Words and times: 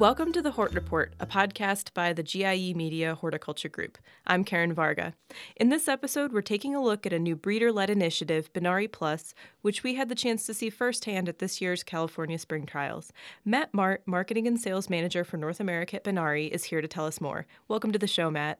Welcome 0.00 0.32
to 0.32 0.40
the 0.40 0.52
Hort 0.52 0.72
Report, 0.72 1.12
a 1.20 1.26
podcast 1.26 1.92
by 1.92 2.14
the 2.14 2.22
GIE 2.22 2.72
Media 2.74 3.14
Horticulture 3.14 3.68
Group. 3.68 3.98
I'm 4.26 4.44
Karen 4.44 4.72
Varga. 4.72 5.12
In 5.56 5.68
this 5.68 5.88
episode, 5.88 6.32
we're 6.32 6.40
taking 6.40 6.74
a 6.74 6.82
look 6.82 7.04
at 7.04 7.12
a 7.12 7.18
new 7.18 7.36
breeder 7.36 7.70
led 7.70 7.90
initiative, 7.90 8.50
Benary 8.54 8.90
Plus, 8.90 9.34
which 9.60 9.82
we 9.82 9.96
had 9.96 10.08
the 10.08 10.14
chance 10.14 10.46
to 10.46 10.54
see 10.54 10.70
firsthand 10.70 11.28
at 11.28 11.38
this 11.38 11.60
year's 11.60 11.82
California 11.82 12.38
Spring 12.38 12.64
Trials. 12.64 13.12
Matt 13.44 13.74
Mart, 13.74 14.00
Marketing 14.06 14.46
and 14.46 14.58
Sales 14.58 14.88
Manager 14.88 15.22
for 15.22 15.36
North 15.36 15.60
America 15.60 15.96
at 15.96 16.04
Benary, 16.04 16.48
is 16.48 16.64
here 16.64 16.80
to 16.80 16.88
tell 16.88 17.04
us 17.04 17.20
more. 17.20 17.46
Welcome 17.68 17.92
to 17.92 17.98
the 17.98 18.06
show, 18.06 18.30
Matt. 18.30 18.58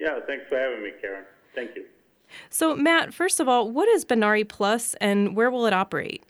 Yeah, 0.00 0.18
thanks 0.26 0.46
for 0.48 0.58
having 0.58 0.82
me, 0.82 0.90
Karen. 1.00 1.22
Thank 1.54 1.76
you. 1.76 1.84
So, 2.50 2.74
Matt, 2.74 3.14
first 3.14 3.38
of 3.38 3.46
all, 3.46 3.70
what 3.70 3.88
is 3.88 4.04
Benary 4.04 4.42
Plus 4.48 4.94
and 4.94 5.36
where 5.36 5.52
will 5.52 5.66
it 5.66 5.72
operate? 5.72 6.24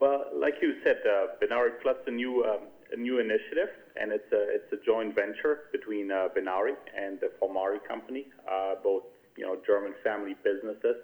Well, 0.00 0.24
like 0.34 0.54
you 0.62 0.76
said, 0.82 1.00
uh, 1.06 1.26
Benary 1.42 1.72
Plus 1.82 1.96
a 2.06 2.10
new 2.10 2.42
um, 2.44 2.68
a 2.92 2.96
new 2.96 3.20
initiative, 3.20 3.68
and 4.00 4.10
it's 4.10 4.32
a 4.32 4.42
it's 4.48 4.72
a 4.72 4.84
joint 4.84 5.14
venture 5.14 5.68
between 5.72 6.10
uh, 6.10 6.28
Benary 6.34 6.74
and 6.96 7.20
the 7.20 7.30
Volmary 7.40 7.86
company, 7.86 8.26
uh, 8.50 8.76
both 8.82 9.02
you 9.36 9.44
know 9.44 9.58
German 9.66 9.94
family 10.02 10.34
businesses, 10.42 10.96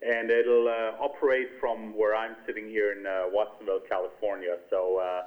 and 0.00 0.30
it'll 0.30 0.68
uh, 0.68 1.04
operate 1.04 1.48
from 1.58 1.98
where 1.98 2.14
I'm 2.14 2.36
sitting 2.46 2.68
here 2.68 2.92
in 2.96 3.04
uh, 3.04 3.24
Watsonville, 3.32 3.82
California. 3.88 4.56
So. 4.70 4.98
Uh, 4.98 5.22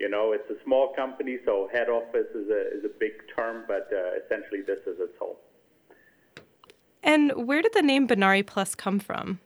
you 0.00 0.08
know, 0.08 0.32
it's 0.32 0.50
a 0.50 0.60
small 0.64 0.92
company, 0.92 1.38
so 1.46 1.68
head 1.72 1.88
office 1.88 2.26
is 2.34 2.50
a, 2.50 2.76
is 2.76 2.84
a 2.84 2.90
big 2.98 3.12
term, 3.36 3.62
but 3.68 3.88
uh, 3.92 4.18
essentially 4.24 4.60
this 4.60 4.80
is 4.88 4.98
its 4.98 5.16
home. 5.20 5.36
And 7.00 7.46
where 7.46 7.62
did 7.62 7.74
the 7.74 7.80
name 7.80 8.08
Benary 8.08 8.44
Plus 8.44 8.74
come 8.74 8.98
from? 8.98 9.38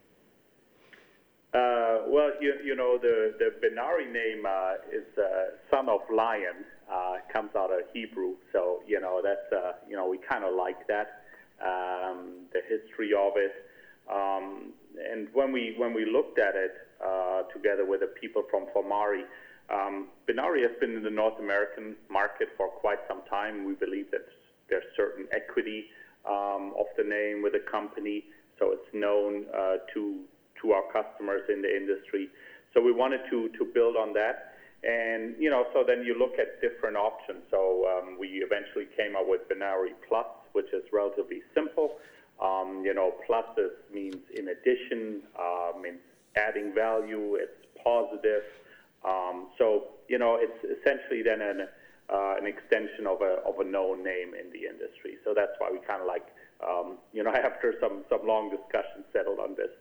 Uh, 1.51 2.05
well, 2.07 2.29
you, 2.39 2.53
you 2.63 2.75
know, 2.75 2.99
the, 3.01 3.33
the 3.39 3.49
Benary 3.59 4.11
name 4.11 4.45
uh, 4.45 4.73
is 4.91 5.05
uh, 5.17 5.49
son 5.71 5.89
of 5.89 6.01
lion, 6.15 6.63
uh, 6.91 7.15
comes 7.33 7.49
out 7.57 7.71
of 7.71 7.79
Hebrew. 7.91 8.35
So, 8.53 8.81
you 8.87 8.99
know, 9.01 9.19
that's, 9.23 9.51
uh, 9.51 9.73
you 9.89 9.95
know, 9.95 10.07
we 10.07 10.19
kind 10.19 10.43
of 10.43 10.53
like 10.53 10.85
that, 10.87 11.23
um, 11.59 12.45
the 12.53 12.61
history 12.69 13.13
of 13.17 13.33
it. 13.35 13.65
Um, 14.11 14.73
and 15.11 15.27
when 15.33 15.51
we, 15.51 15.73
when 15.75 15.93
we 15.93 16.05
looked 16.05 16.37
at 16.37 16.55
it 16.55 16.73
uh, 17.03 17.43
together 17.51 17.85
with 17.85 18.01
the 18.01 18.07
people 18.21 18.43
from 18.51 18.67
Volmary, 18.75 19.23
um, 19.73 20.07
Benary 20.27 20.61
has 20.61 20.71
been 20.79 20.95
in 20.95 21.03
the 21.03 21.09
North 21.09 21.39
American 21.39 21.95
market 22.11 22.49
for 22.57 22.67
quite 22.67 22.99
some 23.07 23.21
time. 23.27 23.65
We 23.65 23.73
believe 23.73 24.11
that 24.11 24.21
there's 24.69 24.85
certain 24.95 25.25
equity 25.31 25.85
um, 26.29 26.73
of 26.77 26.85
the 26.95 27.03
name 27.03 27.41
with 27.41 27.53
the 27.53 27.59
company, 27.59 28.25
so 28.59 28.71
it's 28.71 28.93
known 28.93 29.45
uh, 29.55 29.77
to 29.93 30.19
to 30.61 30.71
our 30.71 30.83
customers 30.91 31.41
in 31.49 31.61
the 31.61 31.75
industry. 31.75 32.29
So 32.73 32.81
we 32.81 32.91
wanted 32.91 33.21
to 33.29 33.49
to 33.57 33.65
build 33.65 33.95
on 33.95 34.13
that, 34.13 34.55
and 34.83 35.35
you 35.39 35.49
know, 35.49 35.65
so 35.73 35.83
then 35.85 36.03
you 36.03 36.17
look 36.17 36.39
at 36.39 36.61
different 36.61 36.97
options. 36.97 37.43
So 37.51 37.85
um, 37.89 38.17
we 38.19 38.43
eventually 38.45 38.87
came 38.95 39.15
up 39.15 39.27
with 39.27 39.41
Benary 39.49 39.93
Plus, 40.07 40.27
which 40.53 40.71
is 40.73 40.83
relatively 40.93 41.41
simple. 41.55 41.97
Um, 42.41 42.83
you 42.85 42.93
know, 42.93 43.15
plus 43.25 43.45
is, 43.57 43.71
means 43.93 44.15
in 44.33 44.47
addition, 44.49 45.23
uh, 45.37 45.71
means 45.81 45.99
adding 46.37 46.73
value. 46.73 47.35
It's 47.35 47.59
positive. 47.83 48.43
Um, 49.03 49.47
so 49.57 49.87
you 50.07 50.17
know, 50.19 50.37
it's 50.39 50.79
essentially 50.79 51.23
then 51.23 51.41
an 51.41 51.67
uh, 52.11 52.35
an 52.39 52.47
extension 52.47 53.05
of 53.07 53.21
a 53.21 53.41
of 53.45 53.59
a 53.59 53.63
known 53.63 54.03
name 54.03 54.33
in 54.33 54.51
the 54.51 54.65
industry. 54.67 55.17
So 55.23 55.33
that's 55.35 55.53
why 55.59 55.69
we 55.71 55.79
kind 55.85 56.01
of 56.01 56.07
like 56.07 56.25
um, 56.65 56.97
you 57.13 57.23
know 57.23 57.31
after 57.35 57.75
some 57.81 58.03
some 58.09 58.25
long 58.25 58.49
discussion 58.49 59.03
settled 59.13 59.39
on 59.39 59.55
this. 59.55 59.71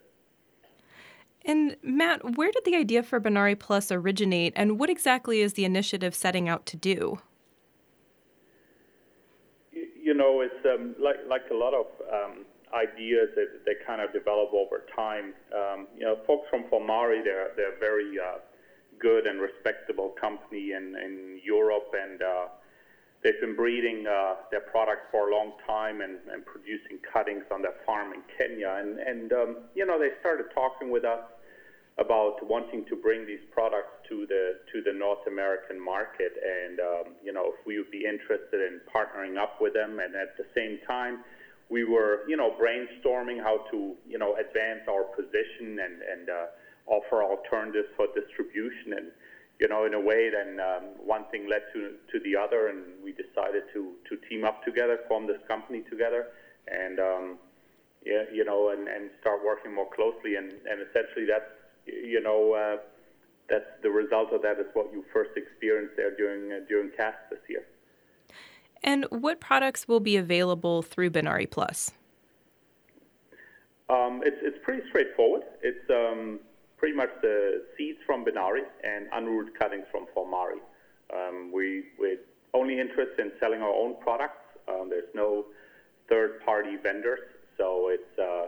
And 1.44 1.76
Matt, 1.82 2.36
where 2.36 2.50
did 2.50 2.64
the 2.64 2.76
idea 2.76 3.02
for 3.02 3.20
Benary 3.20 3.58
Plus 3.58 3.90
originate, 3.90 4.52
and 4.56 4.78
what 4.78 4.90
exactly 4.90 5.40
is 5.40 5.54
the 5.54 5.64
initiative 5.64 6.14
setting 6.14 6.48
out 6.48 6.66
to 6.66 6.76
do? 6.76 7.20
You, 9.72 10.14
know, 10.14 10.40
it's 10.40 10.66
um, 10.66 10.94
like 10.98 11.16
like 11.28 11.42
a 11.50 11.54
lot 11.54 11.74
of 11.74 11.86
um, 12.12 12.44
ideas 12.74 13.28
that 13.36 13.64
they 13.64 13.74
kind 13.86 14.00
of 14.00 14.12
develop 14.12 14.52
over 14.52 14.84
time. 14.94 15.34
Um, 15.54 15.86
you 15.96 16.04
know, 16.04 16.18
folks 16.26 16.48
from 16.50 16.64
Volmary, 16.64 17.22
they're 17.22 17.50
they're 17.56 17.78
very 17.78 18.18
uh, 18.18 18.38
good 18.98 19.26
and 19.26 19.40
respectable 19.40 20.14
company 20.20 20.72
in, 20.72 20.94
in 20.96 21.40
Europe, 21.44 21.94
and 21.94 22.22
uh, 22.22 22.46
they've 23.22 23.40
been 23.40 23.56
breeding 23.56 24.06
uh, 24.06 24.34
their 24.50 24.60
products 24.60 25.06
for 25.10 25.28
a 25.28 25.34
long 25.34 25.52
time 25.66 26.00
and, 26.00 26.18
and 26.32 26.44
producing 26.46 26.98
cuttings 27.12 27.44
on 27.50 27.62
their 27.62 27.74
farm 27.84 28.12
in 28.12 28.22
Kenya. 28.36 28.76
And, 28.78 28.98
and 28.98 29.32
um, 29.32 29.56
you 29.74 29.84
know, 29.86 29.98
they 29.98 30.10
started 30.20 30.46
talking 30.54 30.90
with 30.90 31.04
us 31.04 31.24
about 31.98 32.36
wanting 32.46 32.84
to 32.86 32.94
bring 32.94 33.26
these 33.26 33.42
products 33.50 33.90
to 34.08 34.24
the 34.26 34.58
to 34.72 34.82
the 34.82 34.92
North 34.92 35.26
American 35.26 35.80
market, 35.80 36.32
and 36.38 36.78
um, 36.78 37.06
you 37.24 37.32
know, 37.32 37.46
if 37.46 37.66
we 37.66 37.76
would 37.78 37.90
be 37.90 38.04
interested 38.06 38.60
in 38.60 38.80
partnering 38.86 39.36
up 39.36 39.60
with 39.60 39.74
them, 39.74 39.98
and 39.98 40.14
at 40.14 40.36
the 40.36 40.44
same 40.54 40.78
time. 40.86 41.18
We 41.70 41.84
were, 41.84 42.20
you 42.26 42.38
know, 42.38 42.56
brainstorming 42.58 43.42
how 43.42 43.58
to, 43.70 43.92
you 44.08 44.16
know, 44.16 44.36
advance 44.36 44.88
our 44.88 45.04
position 45.04 45.78
and, 45.84 46.00
and 46.00 46.30
uh, 46.30 46.46
offer 46.86 47.22
alternatives 47.22 47.88
for 47.94 48.06
distribution. 48.14 48.94
And, 48.96 49.08
you 49.60 49.68
know, 49.68 49.84
in 49.84 49.94
a 49.94 50.00
way, 50.00 50.30
then 50.30 50.60
um, 50.60 50.84
one 51.04 51.24
thing 51.30 51.48
led 51.48 51.62
to, 51.72 51.94
to 52.12 52.20
the 52.20 52.36
other, 52.36 52.68
and 52.68 52.84
we 53.02 53.12
decided 53.12 53.64
to, 53.72 53.92
to 54.08 54.16
team 54.28 54.44
up 54.44 54.64
together, 54.64 55.00
form 55.08 55.26
this 55.26 55.40
company 55.48 55.82
together, 55.90 56.28
and, 56.68 57.00
um, 57.00 57.38
yeah, 58.06 58.22
you 58.32 58.44
know, 58.44 58.70
and, 58.70 58.86
and 58.86 59.10
start 59.20 59.44
working 59.44 59.74
more 59.74 59.88
closely. 59.94 60.36
And, 60.36 60.52
and 60.52 60.80
essentially, 60.88 61.26
that's, 61.26 61.50
you 61.86 62.20
know, 62.20 62.52
uh, 62.52 62.76
that's 63.50 63.66
the 63.82 63.90
result 63.90 64.32
of 64.32 64.42
that 64.42 64.60
is 64.60 64.66
what 64.74 64.92
you 64.92 65.04
first 65.12 65.30
experienced 65.36 65.96
there 65.96 66.14
during, 66.14 66.52
uh, 66.52 66.60
during 66.68 66.90
CAST 66.96 67.18
this 67.30 67.40
year. 67.48 67.64
And 68.84 69.06
what 69.10 69.40
products 69.40 69.88
will 69.88 69.98
be 69.98 70.16
available 70.16 70.82
through 70.82 71.10
Benary 71.10 71.50
Plus? 71.50 71.90
Um, 73.90 74.22
it's, 74.24 74.36
it's 74.42 74.58
pretty 74.62 74.82
straightforward. 74.88 75.42
It's 75.62 75.90
um, 75.90 76.38
pretty 76.78 76.96
much 76.96 77.10
the 77.22 77.64
seeds 77.76 77.98
from 78.06 78.24
Benary 78.24 78.62
and 78.84 79.10
unrooted 79.10 79.54
cuttings 79.58 79.84
from 79.90 80.06
Volmary. 80.16 80.60
Um, 81.12 81.50
we, 81.52 81.84
we're 81.98 82.18
only 82.54 82.80
interested 82.80 83.18
in 83.20 83.32
selling 83.40 83.60
our 83.60 83.74
own 83.74 83.96
products. 84.00 84.40
Um, 84.68 84.88
there's 84.88 85.12
no 85.14 85.46
third-party 86.08 86.76
vendors, 86.82 87.20
so 87.56 87.88
it's 87.90 88.18
uh, 88.18 88.46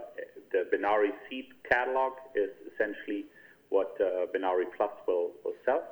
the 0.53 0.65
Benary 0.73 1.11
seed 1.29 1.47
catalog 1.69 2.13
is 2.35 2.51
essentially 2.73 3.27
what 3.69 3.97
uh, 4.01 4.27
Benary 4.35 4.65
Plus 4.77 4.91
will, 5.07 5.31
will 5.45 5.55
sell. 5.65 5.83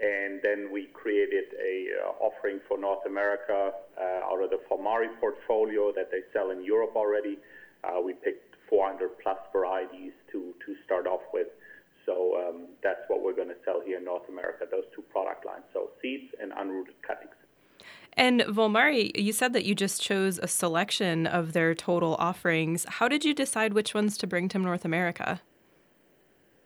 And 0.00 0.40
then 0.42 0.70
we 0.72 0.86
created 0.92 1.44
a 1.54 1.86
uh, 2.02 2.24
offering 2.24 2.60
for 2.66 2.78
North 2.78 3.06
America 3.06 3.70
uh, 3.96 4.26
out 4.26 4.42
of 4.42 4.50
the 4.50 4.58
Volmary 4.68 5.08
portfolio 5.20 5.92
that 5.92 6.10
they 6.10 6.20
sell 6.32 6.50
in 6.50 6.64
Europe 6.64 6.92
already. 6.96 7.38
Uh, 7.84 8.00
we 8.00 8.12
picked 8.12 8.56
400 8.68 9.10
plus 9.22 9.38
varieties 9.52 10.12
to, 10.32 10.52
to 10.66 10.74
start 10.84 11.06
off 11.06 11.20
with. 11.32 11.46
So 12.06 12.36
um, 12.36 12.66
that's 12.82 13.00
what 13.08 13.22
we're 13.22 13.34
going 13.34 13.48
to 13.48 13.56
sell 13.64 13.80
here 13.84 13.98
in 13.98 14.04
North 14.04 14.28
America, 14.28 14.66
those 14.70 14.84
two 14.94 15.02
product 15.02 15.46
lines. 15.46 15.64
So 15.72 15.90
seeds 16.02 16.32
and 16.40 16.52
unrooted 16.52 17.00
cuttings. 17.06 17.34
And 18.16 18.42
Volmary, 18.42 19.10
you 19.16 19.32
said 19.32 19.52
that 19.54 19.64
you 19.64 19.74
just 19.74 20.00
chose 20.00 20.38
a 20.38 20.46
selection 20.46 21.26
of 21.26 21.52
their 21.52 21.74
total 21.74 22.14
offerings. 22.18 22.86
How 22.88 23.08
did 23.08 23.24
you 23.24 23.34
decide 23.34 23.72
which 23.72 23.92
ones 23.94 24.16
to 24.18 24.26
bring 24.26 24.48
to 24.50 24.58
North 24.58 24.84
America? 24.84 25.40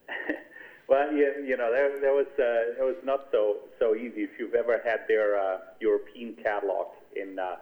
well, 0.89 1.11
you, 1.13 1.33
you 1.47 1.57
know, 1.57 1.71
there, 1.73 1.99
there 2.01 2.13
was 2.13 2.27
uh, 2.39 2.83
it 2.83 2.85
was 2.85 2.97
not 3.03 3.29
so 3.33 3.57
so 3.79 3.95
easy. 3.95 4.23
If 4.23 4.31
you've 4.39 4.55
ever 4.55 4.83
had 4.85 5.01
their 5.09 5.39
uh, 5.39 5.59
European 5.81 6.35
catalog 6.43 6.89
in 7.17 7.39
uh, 7.39 7.57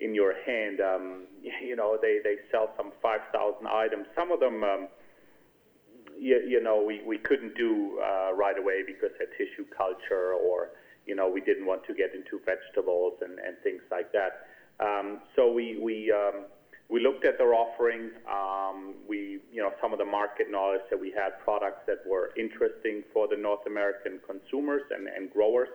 in 0.00 0.14
your 0.14 0.34
hand, 0.44 0.80
um, 0.80 1.22
you 1.42 1.76
know, 1.76 1.96
they, 2.00 2.18
they 2.22 2.36
sell 2.50 2.74
some 2.76 2.92
5,000 3.00 3.66
items. 3.66 4.06
Some 4.14 4.32
of 4.32 4.40
them. 4.40 4.62
Um, 4.62 4.88
you, 6.18 6.42
you 6.46 6.62
know, 6.62 6.82
we, 6.82 7.02
we 7.06 7.18
couldn't 7.18 7.54
do 7.56 7.98
uh, 8.02 8.34
right 8.34 8.58
away 8.58 8.82
because 8.86 9.10
of 9.20 9.28
tissue 9.36 9.66
culture 9.76 10.34
or, 10.34 10.70
you 11.06 11.14
know, 11.14 11.28
we 11.28 11.40
didn't 11.40 11.66
want 11.66 11.84
to 11.86 11.94
get 11.94 12.14
into 12.14 12.40
vegetables 12.44 13.14
and, 13.20 13.38
and 13.38 13.56
things 13.62 13.82
like 13.90 14.12
that. 14.12 14.46
Um, 14.80 15.20
so 15.36 15.52
we, 15.52 15.78
we, 15.80 16.12
um, 16.12 16.44
we 16.88 17.00
looked 17.02 17.24
at 17.24 17.38
their 17.38 17.54
offering. 17.54 18.10
Um, 18.30 18.94
we, 19.08 19.40
you 19.52 19.62
know, 19.62 19.72
some 19.80 19.92
of 19.92 19.98
the 19.98 20.04
market 20.04 20.50
knowledge 20.50 20.82
that 20.90 21.00
we 21.00 21.10
had 21.10 21.38
products 21.42 21.82
that 21.86 21.98
were 22.06 22.30
interesting 22.36 23.02
for 23.12 23.28
the 23.28 23.36
North 23.36 23.66
American 23.66 24.20
consumers 24.26 24.82
and, 24.90 25.08
and 25.08 25.32
growers. 25.32 25.68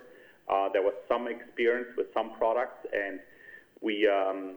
Uh, 0.48 0.70
there 0.72 0.82
was 0.82 0.94
some 1.08 1.28
experience 1.28 1.90
with 1.96 2.08
some 2.14 2.32
products, 2.38 2.86
and 2.94 3.20
we, 3.82 4.08
um, 4.08 4.56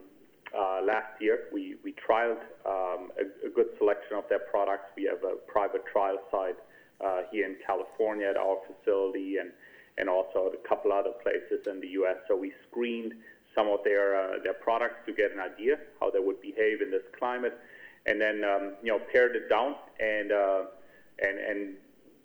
uh, 0.57 0.81
last 0.85 1.19
year. 1.19 1.45
We, 1.51 1.75
we 1.83 1.93
trialed 1.93 2.41
um, 2.65 3.11
a, 3.17 3.47
a, 3.47 3.49
good 3.49 3.67
selection 3.77 4.17
of 4.17 4.25
their 4.29 4.39
products. 4.39 4.85
We 4.95 5.03
have 5.05 5.23
a 5.23 5.35
private 5.47 5.85
trial 5.91 6.17
site 6.31 6.57
uh, 7.03 7.21
here 7.31 7.45
in 7.45 7.55
California 7.65 8.27
at 8.27 8.37
our 8.37 8.57
facility 8.67 9.37
and, 9.37 9.51
and 9.97 10.09
also 10.09 10.47
at 10.47 10.53
a 10.53 10.67
couple 10.67 10.91
other 10.91 11.11
places 11.21 11.67
in 11.67 11.79
the 11.79 11.87
U.S. 11.99 12.17
So 12.27 12.35
we 12.35 12.53
screened 12.69 13.13
some 13.55 13.67
of 13.67 13.79
their, 13.83 14.15
uh, 14.15 14.43
their 14.43 14.53
products 14.53 14.97
to 15.05 15.13
get 15.13 15.31
an 15.31 15.39
idea 15.39 15.77
how 15.99 16.09
they 16.09 16.19
would 16.19 16.41
behave 16.41 16.81
in 16.81 16.91
this 16.91 17.03
climate 17.17 17.57
and 18.05 18.19
then 18.19 18.43
um, 18.43 18.73
you 18.83 18.91
know 18.91 18.99
pared 19.11 19.35
it 19.35 19.47
down 19.47 19.75
and, 19.99 20.31
and, 20.31 21.39
and 21.39 21.75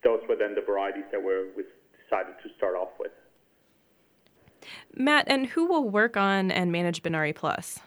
those 0.03 0.21
were 0.29 0.37
then 0.37 0.55
the 0.55 0.61
varieties 0.61 1.05
that 1.13 1.23
were, 1.23 1.47
we 1.57 1.65
decided 2.05 2.35
to 2.43 2.49
start 2.57 2.77
off 2.77 2.91
with. 2.99 3.13
Matt, 4.95 5.25
and 5.29 5.47
who 5.47 5.67
will 5.67 5.89
work 5.89 6.17
on 6.17 6.51
and 6.51 6.73
manage 6.73 7.03
Benary 7.03 7.35
Plus? 7.35 7.81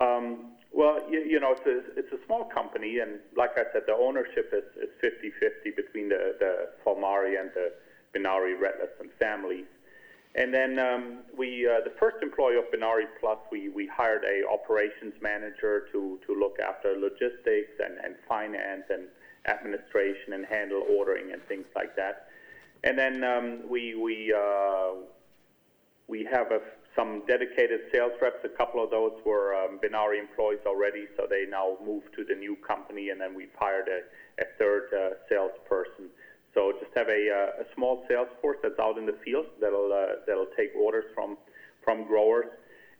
Um, 0.00 0.52
well, 0.72 1.00
you, 1.10 1.20
you, 1.20 1.40
know, 1.40 1.52
it's 1.52 1.66
a, 1.66 1.98
it's 1.98 2.12
a 2.12 2.24
small 2.26 2.44
company, 2.44 3.00
and 3.00 3.18
like 3.36 3.50
I 3.56 3.64
said, 3.72 3.82
the 3.86 3.94
ownership 3.94 4.52
is, 4.52 4.64
is 4.82 4.90
50-50 5.02 5.76
between 5.76 6.08
the, 6.08 6.36
the 6.38 6.70
Volmary 6.84 7.40
and 7.40 7.50
the 7.54 7.72
Benary 8.14 8.54
and 9.00 9.10
families. 9.18 9.66
And 10.36 10.54
then 10.54 10.78
um, 10.78 11.18
we, 11.36 11.66
uh, 11.66 11.80
the 11.82 11.92
first 11.98 12.18
employee 12.22 12.56
of 12.56 12.64
Benary 12.72 13.06
Plus, 13.18 13.38
we, 13.50 13.68
we 13.68 13.88
hired 13.88 14.22
a 14.24 14.48
operations 14.48 15.14
manager 15.20 15.88
to, 15.92 16.20
to 16.26 16.34
look 16.38 16.58
after 16.60 16.96
logistics 16.96 17.72
and, 17.84 17.98
and 18.04 18.14
finance 18.28 18.84
and 18.90 19.08
administration 19.46 20.34
and 20.34 20.46
handle 20.46 20.84
ordering 20.88 21.32
and 21.32 21.42
things 21.48 21.66
like 21.74 21.96
that. 21.96 22.28
And 22.84 22.98
then 22.98 23.24
um, 23.24 23.68
we 23.68 23.94
we 23.94 24.32
uh, 24.32 24.92
we 26.08 26.24
have 26.24 26.50
a, 26.50 26.60
some 26.96 27.22
dedicated 27.26 27.80
sales 27.92 28.12
reps. 28.20 28.44
A 28.44 28.48
couple 28.48 28.82
of 28.82 28.90
those 28.90 29.12
were 29.24 29.54
um, 29.54 29.78
Benary 29.82 30.18
employees 30.18 30.60
already, 30.66 31.06
so 31.16 31.26
they 31.28 31.44
now 31.48 31.76
moved 31.84 32.14
to 32.16 32.24
the 32.24 32.34
new 32.34 32.56
company. 32.56 33.10
And 33.10 33.20
then 33.20 33.34
we've 33.34 33.54
hired 33.58 33.88
a, 33.88 34.00
a 34.42 34.46
third 34.58 34.88
uh, 34.92 35.14
salesperson. 35.28 36.08
So 36.54 36.72
just 36.80 36.90
have 36.96 37.08
a, 37.08 37.30
uh, 37.30 37.62
a 37.62 37.74
small 37.74 38.04
sales 38.08 38.28
force 38.42 38.58
that's 38.62 38.78
out 38.80 38.98
in 38.98 39.06
the 39.06 39.16
field 39.24 39.46
that'll 39.60 39.92
uh, 39.92 40.16
that'll 40.26 40.50
take 40.56 40.72
orders 40.74 41.04
from 41.14 41.36
from 41.84 42.06
growers. 42.06 42.46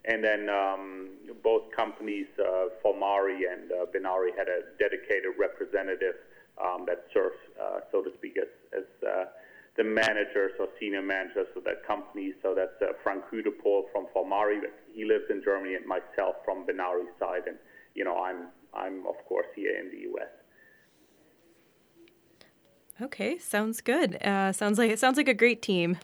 And 0.06 0.24
then 0.24 0.48
um, 0.48 1.10
both 1.42 1.64
companies, 1.76 2.26
uh, 2.38 2.68
Volmary 2.82 3.40
and 3.52 3.70
uh, 3.70 3.84
Benary, 3.92 4.30
had 4.36 4.48
a 4.48 4.62
dedicated 4.78 5.32
representative 5.38 6.14
um, 6.56 6.86
that 6.86 7.04
serves, 7.12 7.36
uh, 7.60 7.80
so 7.92 8.00
to 8.00 8.10
speak, 8.16 8.38
as, 8.40 8.48
as 8.72 8.84
uh, 9.06 9.24
the 9.80 9.84
managers 9.84 10.52
or 10.60 10.68
senior 10.78 11.00
managers 11.00 11.46
of 11.56 11.64
that 11.64 11.86
company. 11.86 12.34
So 12.42 12.54
that's 12.54 12.76
uh, 12.82 12.92
Frank 13.02 13.24
Hudepol 13.32 13.84
from 13.90 14.08
Volmary. 14.14 14.60
He 14.92 15.06
lives 15.06 15.24
in 15.30 15.42
Germany, 15.42 15.74
and 15.74 15.86
myself 15.86 16.36
from 16.44 16.66
Benary 16.66 17.06
side. 17.18 17.44
And 17.46 17.56
you 17.94 18.04
know, 18.04 18.22
I'm 18.22 18.48
I'm 18.74 19.06
of 19.06 19.14
course 19.26 19.46
here 19.56 19.80
in 19.80 19.90
the 19.90 20.02
U.S. 20.12 20.28
Okay, 23.00 23.38
sounds 23.38 23.80
good. 23.80 24.22
Uh, 24.22 24.52
sounds 24.52 24.78
like 24.78 24.90
it 24.90 24.98
sounds 24.98 25.16
like 25.16 25.28
a 25.28 25.34
great 25.34 25.62
team. 25.62 25.96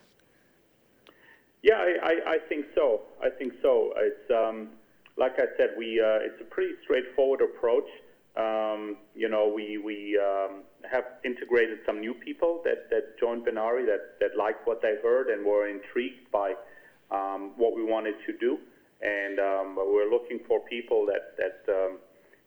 Yeah, 1.63 1.75
I, 1.75 1.97
I, 2.03 2.31
I 2.37 2.39
think 2.49 2.65
so. 2.75 3.03
I 3.23 3.29
think 3.29 3.53
so. 3.61 3.93
It's 3.99 4.31
um, 4.31 4.69
like 5.19 5.35
I 5.37 5.55
said, 5.59 5.75
we 5.77 6.01
uh, 6.01 6.25
it's 6.25 6.41
a 6.41 6.45
pretty 6.45 6.73
straightforward 6.85 7.43
approach. 7.43 7.89
Um, 8.37 8.99
you 9.15 9.29
know, 9.29 9.51
we 9.55 9.79
we 9.79 10.19
um, 10.19 10.63
have 10.91 11.05
integrated 11.25 11.79
some 11.87 12.01
new 12.01 12.13
people 12.13 12.61
that, 12.65 12.91
that 12.91 13.19
joined 13.19 13.47
Benary 13.47 13.87
that, 13.87 14.21
that 14.21 14.37
liked 14.37 14.67
what 14.67 14.83
they 14.83 14.97
heard 15.03 15.29
and 15.29 15.45
were 15.45 15.69
intrigued 15.69 16.31
by 16.31 16.55
um, 17.11 17.53
what 17.57 17.75
we 17.75 17.83
wanted 17.83 18.15
to 18.27 18.33
do. 18.39 18.59
And 19.01 19.39
um, 19.39 19.77
we're 19.77 20.11
looking 20.11 20.41
for 20.47 20.61
people 20.61 21.07
that, 21.07 21.37
that 21.39 21.73
um, 21.73 21.99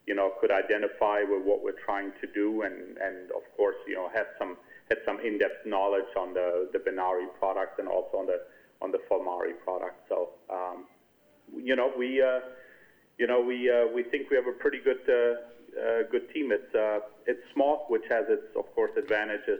you 0.06 0.16
know, 0.16 0.34
could 0.42 0.52
identify 0.52 1.22
with 1.22 1.44
what 1.44 1.64
we're 1.64 1.80
trying 1.86 2.12
to 2.22 2.28
do 2.34 2.64
and, 2.64 2.98
and 2.98 3.32
of 3.32 3.44
course, 3.56 3.76
you 3.88 3.96
know, 3.96 4.10
have 4.14 4.28
some 4.38 4.58
had 4.90 4.98
some 5.06 5.20
in-depth 5.20 5.68
knowledge 5.68 6.10
on 6.18 6.34
the, 6.34 6.68
the 6.74 6.80
Benary 6.80 7.28
product 7.38 7.78
and 7.80 7.88
also 7.88 8.18
on 8.18 8.26
the 8.26 8.42
on 8.82 8.92
the 8.92 8.98
Volmary 9.10 9.54
product. 9.64 9.98
So, 10.08 10.30
um, 10.50 10.86
you 11.56 11.76
know, 11.76 11.92
we 11.96 12.22
uh, 12.22 12.40
you 13.18 13.28
know 13.28 13.42
we 13.42 13.70
uh, 13.70 13.86
we 13.94 14.04
think 14.04 14.30
we 14.30 14.36
have 14.36 14.48
a 14.48 14.58
pretty 14.58 14.80
good 14.80 15.02
uh, 15.08 15.42
uh, 15.80 16.04
good 16.12 16.32
team. 16.34 16.52
It's 16.52 16.74
uh, 16.76 17.00
it's 17.26 17.42
small, 17.54 17.86
which 17.90 18.04
has 18.10 18.26
its 18.30 18.56
of 18.58 18.74
course 18.76 18.92
advantages 18.98 19.60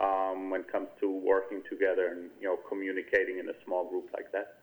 um, 0.00 0.50
when 0.50 0.62
it 0.62 0.72
comes 0.72 0.88
to 1.00 1.10
working 1.10 1.62
together 1.68 2.08
and 2.08 2.30
you 2.40 2.48
know 2.48 2.58
communicating 2.68 3.38
in 3.38 3.48
a 3.48 3.54
small 3.64 3.88
group 3.88 4.10
like 4.14 4.32
that. 4.32 4.56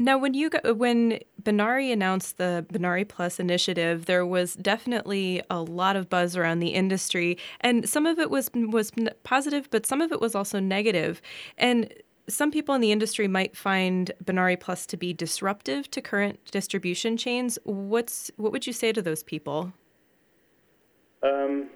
Now, 0.00 0.16
when 0.16 0.32
you 0.32 0.50
when 0.64 1.18
Benary 1.42 1.92
announced 1.92 2.38
the 2.38 2.64
Benary 2.72 3.06
Plus 3.06 3.40
initiative, 3.40 4.06
there 4.06 4.24
was 4.24 4.54
definitely 4.54 5.42
a 5.50 5.60
lot 5.60 5.96
of 5.96 6.08
buzz 6.08 6.36
around 6.36 6.60
the 6.60 6.68
industry, 6.68 7.36
and 7.60 7.88
some 7.88 8.06
of 8.06 8.20
it 8.20 8.30
was 8.30 8.48
was 8.54 8.92
positive, 9.24 9.68
but 9.70 9.86
some 9.86 10.00
of 10.00 10.12
it 10.12 10.20
was 10.20 10.36
also 10.36 10.60
negative. 10.60 11.20
And 11.56 11.92
some 12.28 12.52
people 12.52 12.74
in 12.74 12.80
the 12.80 12.92
industry 12.92 13.26
might 13.26 13.56
find 13.56 14.12
Benary 14.24 14.60
Plus 14.60 14.86
to 14.86 14.96
be 14.96 15.12
disruptive 15.12 15.90
to 15.90 16.00
current 16.00 16.38
distribution 16.52 17.16
chains. 17.16 17.58
What's 17.64 18.30
what 18.36 18.52
would 18.52 18.68
you 18.68 18.72
say 18.72 18.92
to 18.92 19.02
those 19.02 19.24
people? 19.24 19.72
Um, 21.22 21.70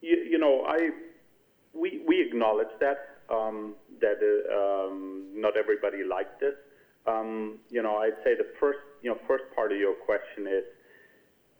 you, 0.00 0.16
you, 0.30 0.38
know, 0.38 0.64
I 0.66 0.90
we 1.74 2.02
we 2.06 2.20
acknowledge 2.20 2.72
that 2.80 3.18
um, 3.30 3.74
that 4.00 4.18
uh, 4.22 4.88
um, 4.88 5.26
not 5.34 5.56
everybody 5.56 6.04
liked 6.04 6.40
this. 6.40 6.54
Um, 7.06 7.58
you 7.70 7.82
know, 7.82 7.96
I'd 7.98 8.16
say 8.24 8.34
the 8.34 8.46
first 8.58 8.78
you 9.02 9.10
know 9.10 9.18
first 9.26 9.44
part 9.54 9.72
of 9.72 9.78
your 9.78 9.94
question 9.94 10.46
is 10.46 10.64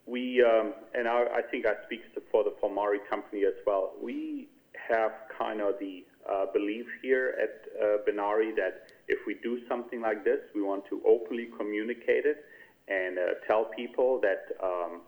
we 0.05 0.43
um, 0.43 0.73
and 0.93 1.07
I, 1.07 1.25
I, 1.35 1.41
think 1.51 1.65
I 1.65 1.73
speak 1.85 2.01
for 2.31 2.43
the 2.43 2.53
Volmary 2.61 2.99
company 3.09 3.43
as 3.45 3.55
well. 3.65 3.93
We 4.01 4.47
have 4.89 5.11
kind 5.37 5.61
of 5.61 5.75
the 5.79 6.05
uh, 6.29 6.45
belief 6.53 6.85
here 7.01 7.35
at 7.41 7.81
uh, 7.81 7.97
Benary 8.07 8.55
that 8.55 8.87
if 9.07 9.19
we 9.27 9.35
do 9.43 9.59
something 9.67 10.01
like 10.01 10.23
this, 10.23 10.39
we 10.55 10.61
want 10.61 10.85
to 10.89 11.01
openly 11.05 11.49
communicate 11.57 12.25
it 12.25 12.45
and 12.87 13.17
uh, 13.17 13.21
tell 13.45 13.65
people 13.65 14.21
that 14.21 14.55
um, 14.63 15.01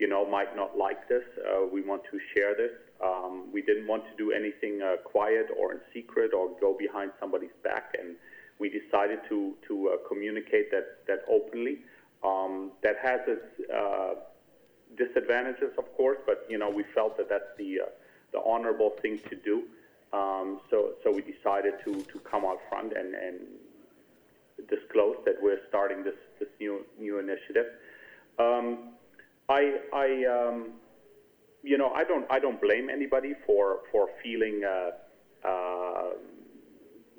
you 0.00 0.08
know, 0.08 0.26
might 0.28 0.56
not 0.56 0.76
like 0.76 1.08
this. 1.08 1.22
Uh, 1.38 1.66
we 1.70 1.82
want 1.82 2.02
to 2.10 2.18
share 2.34 2.54
this. 2.56 2.72
Um, 3.04 3.52
we 3.52 3.60
didn't 3.60 3.86
want 3.86 4.04
to 4.06 4.16
do 4.16 4.32
anything 4.32 4.80
uh, 4.82 4.96
quiet 5.04 5.48
or 5.58 5.72
in 5.72 5.80
secret 5.92 6.32
or 6.34 6.50
go 6.58 6.74
behind 6.76 7.12
somebody's 7.20 7.56
back, 7.62 7.94
and 7.98 8.16
we 8.58 8.70
decided 8.70 9.20
to 9.28 9.54
to 9.68 9.90
uh, 9.90 10.08
communicate 10.08 10.70
that 10.70 11.06
that 11.06 11.20
openly. 11.28 11.78
Um, 12.22 12.72
that 12.82 12.96
has 13.02 13.20
its 13.26 13.70
uh, 13.70 14.14
disadvantages, 14.96 15.72
of 15.78 15.86
course, 15.96 16.18
but 16.26 16.46
you 16.48 16.58
know, 16.58 16.68
we 16.68 16.84
felt 16.94 17.16
that 17.18 17.28
that's 17.28 17.52
the 17.58 17.80
uh, 17.80 17.90
the 18.32 18.40
honorable 18.40 18.96
thing 19.02 19.18
to 19.28 19.36
do. 19.36 19.64
Um, 20.12 20.60
so 20.70 20.94
so 21.04 21.12
we 21.12 21.22
decided 21.22 21.74
to 21.84 22.02
to 22.02 22.18
come 22.20 22.44
out 22.46 22.58
front 22.70 22.94
and 22.94 23.14
and 23.14 23.36
disclose 24.68 25.16
that 25.26 25.36
we're 25.40 25.60
starting 25.68 26.02
this 26.04 26.20
this 26.38 26.48
new 26.58 26.86
new 26.98 27.18
initiative. 27.18 27.66
Um, 28.38 28.94
I, 29.50 29.78
I 29.92 30.24
um, 30.26 30.74
you 31.62 31.76
know, 31.76 31.90
I 31.90 32.04
don't, 32.04 32.24
I 32.30 32.38
don't 32.38 32.60
blame 32.60 32.88
anybody 32.88 33.34
for 33.44 33.80
for 33.90 34.08
feeling 34.22 34.62
uh, 34.64 35.46
uh, 35.46 36.10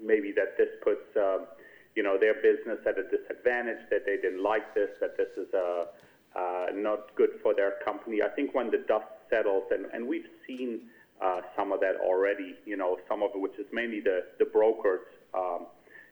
maybe 0.01 0.31
that 0.31 0.57
this 0.57 0.69
puts, 0.81 1.15
uh, 1.17 1.39
you 1.95 2.03
know, 2.03 2.17
their 2.17 2.35
business 2.35 2.79
at 2.87 2.97
a 2.97 3.03
disadvantage, 3.03 3.83
that 3.89 4.05
they 4.05 4.15
didn't 4.15 4.41
like 4.41 4.73
this, 4.73 4.89
that 5.01 5.17
this 5.17 5.27
is 5.37 5.53
uh, 5.53 5.85
uh, 6.35 6.67
not 6.73 7.13
good 7.15 7.31
for 7.43 7.53
their 7.53 7.73
company. 7.83 8.21
I 8.23 8.29
think 8.29 8.55
when 8.55 8.71
the 8.71 8.79
dust 8.87 9.05
settles, 9.29 9.65
and, 9.69 9.85
and 9.93 10.07
we've 10.07 10.29
seen 10.47 10.83
uh, 11.21 11.41
some 11.57 11.73
of 11.73 11.81
that 11.81 11.97
already, 11.97 12.55
you 12.65 12.77
know, 12.77 12.97
some 13.09 13.21
of 13.21 13.31
it, 13.35 13.41
which 13.41 13.59
is 13.59 13.67
mainly 13.73 13.99
the 13.99 14.23
the 14.39 14.45
brokers. 14.45 15.01
Um, 15.33 15.67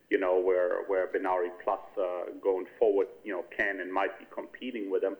you 0.09 0.19
know, 0.19 0.39
where 0.39 0.83
where 0.87 1.07
Benary 1.07 1.49
Plus 1.63 1.79
uh, 1.97 2.31
going 2.41 2.65
forward, 2.77 3.07
you 3.23 3.31
know, 3.31 3.45
can 3.55 3.79
and 3.79 3.93
might 3.93 4.17
be 4.19 4.25
competing 4.33 4.91
with 4.91 5.01
them 5.01 5.15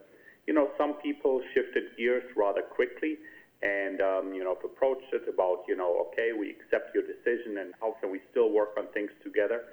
you 0.46 0.54
know, 0.54 0.70
some 0.78 0.94
people 0.94 1.40
shifted 1.54 1.84
gears 1.96 2.24
rather 2.36 2.62
quickly 2.62 3.18
and, 3.62 4.00
um, 4.00 4.32
you 4.32 4.42
know, 4.42 4.56
approached 4.64 5.12
it 5.12 5.22
about, 5.32 5.64
you 5.68 5.76
know, 5.76 6.06
okay, 6.08 6.32
we 6.32 6.50
accept 6.50 6.94
your 6.94 7.04
decision 7.04 7.58
and 7.58 7.74
how 7.80 7.96
can 8.00 8.10
we 8.10 8.20
still 8.30 8.50
work 8.50 8.70
on 8.78 8.86
things 8.94 9.10
together. 9.22 9.64